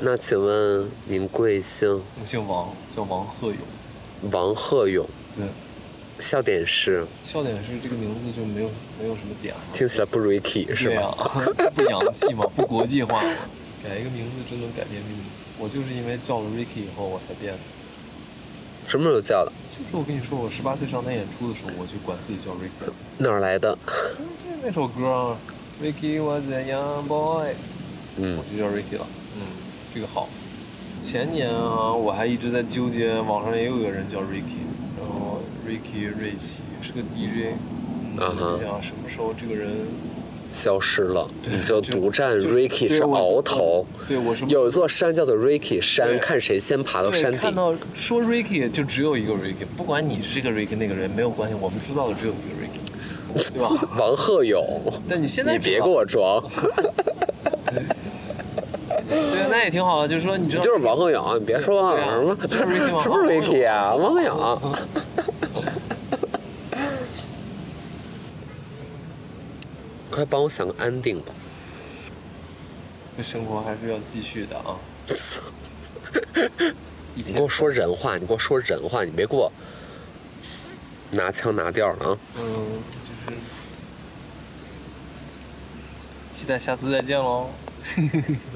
[0.00, 2.02] 那请问您贵姓？
[2.18, 3.58] 我姓王，叫王鹤勇。
[4.32, 5.06] 王鹤勇，
[5.36, 5.44] 对，
[6.18, 9.60] 笑点是笑点是这个名字就没有没有什么点了。
[9.74, 11.02] 听起来不 Ricky 是对吧？
[11.02, 13.30] 呀、 不洋气嘛， 不国际化嘛。
[13.84, 15.24] 改一个名字真能改变命运。
[15.58, 17.58] 我就是因为叫了 Ricky 以后，我才变的。
[18.90, 19.52] 什么时候叫的？
[19.70, 22.90] 就是我跟你说，我十八岁上台演出的时候，我就管自己叫 Ricky。
[23.18, 23.78] 哪儿来的？
[23.86, 25.36] 就是那首歌啊
[25.80, 27.54] ，Ricky was a young boy，
[28.16, 29.06] 嗯我就叫 Ricky 了。
[29.36, 29.46] 嗯，
[29.94, 30.28] 这个好。
[31.00, 34.66] 前年啊，我还一直在纠结，网上也有一个人叫 Ricky，
[34.98, 37.54] 然后 Ricky 瑞奇是个 DJ。
[38.16, 39.70] 嗯，啊哈哎呀，什么时候这个人
[40.52, 43.86] 消失了，你就就独占 Ricky 是鳌头。
[44.08, 47.40] 对我什么有一座山叫做 Ricky 山，看谁先爬到，山顶。
[47.40, 53.70] 看到说 Ricky 就只有一个 Ricky，不管你是这个 Ricky 那个人没有关系，我们知道的只有一个 Ricky， 对吧？
[53.98, 56.42] 王鹤勇， 但你现在你别给我装，
[59.08, 64.58] 对，那也挺好的，就是说你知道就是王鹤勇，你别说什么就是 Ricky 吗什么 Ricky 啊，王鹤勇。
[70.10, 71.32] 快帮我想个安定吧。
[73.16, 74.76] 这生活还是要继续的啊。
[77.14, 79.52] 你给我说人话，你给我说人话，你别给我
[81.10, 82.18] 拿腔拿调的啊！
[82.38, 82.42] 嗯，
[83.02, 83.36] 就是
[86.30, 87.48] 期待下次再见喽。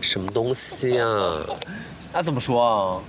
[0.01, 1.45] 什么东西啊？
[2.13, 3.03] 那怎么说啊？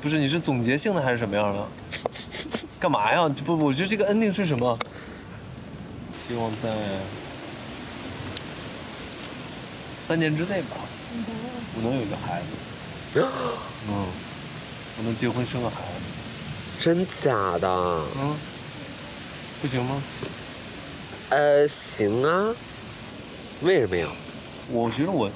[0.00, 1.66] 不是，你是总结性的还是什么样的？
[2.78, 3.28] 干嘛呀？
[3.44, 4.78] 不不，我觉得这个 ending 是什么？
[6.28, 6.68] 希望在
[9.98, 10.76] 三年之内吧，
[11.74, 13.26] 我能有一个孩子。
[13.88, 14.06] 嗯，
[14.98, 15.84] 我能结婚生个孩子。
[16.78, 17.66] 真假的？
[17.66, 18.36] 嗯，
[19.62, 20.02] 不行吗？
[21.30, 22.54] 呃，行啊。
[23.62, 24.06] 为什么呀？
[24.70, 25.30] 我觉得我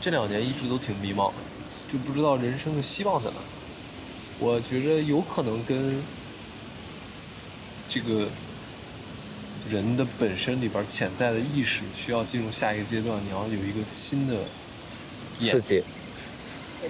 [0.00, 1.36] 这两年一直都挺迷茫的，
[1.92, 3.36] 就不知道人生的希望在哪。
[4.40, 6.02] 我觉着有可能跟
[7.88, 8.26] 这个
[9.70, 14.34] 人的本身里边潜在的意识需要进入下一个阶段，你要有一个新的
[15.32, 15.82] 刺激。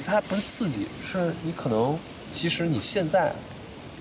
[0.06, 1.98] 它不是刺激，是你可能
[2.30, 3.32] 其实你现在，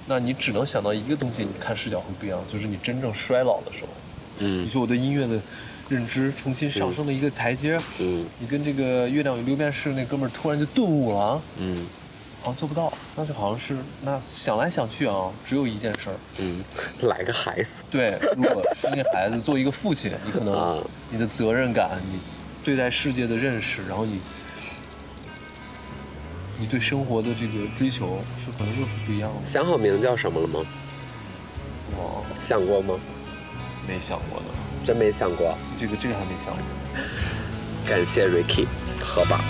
[0.05, 3.89] 那你只能想到一个东西，你看视角会不一样，就是你真正衰老的时候。
[4.39, 4.65] 嗯。
[4.65, 5.39] 你说我对音乐的
[5.89, 8.25] 认知重新上升了一个台阶，嗯。
[8.39, 11.87] 你跟这个月亮与六便士那哥们儿突然就顿悟了啊，嗯
[12.47, 16.63] 好像做不到，那就好像是那想来想去啊，只有一件事儿，嗯，
[17.01, 17.83] 来个孩子。
[17.91, 22.19] 对，如果生一个孩子，作为一个父亲，你可能啊你的责任感，你
[22.63, 24.21] 对待世界的认识，然后你
[26.57, 29.45] 你对生活的这个追求是可能又是不一样的。
[29.45, 30.61] 想好名叫什么了吗？
[31.97, 32.97] 我想过吗？
[33.85, 34.45] 没想过呢，
[34.85, 35.53] 真没想过。
[35.77, 36.63] 这个这个还没想过。
[37.85, 38.65] 感谢 Ricky，
[39.03, 39.41] 喝吧。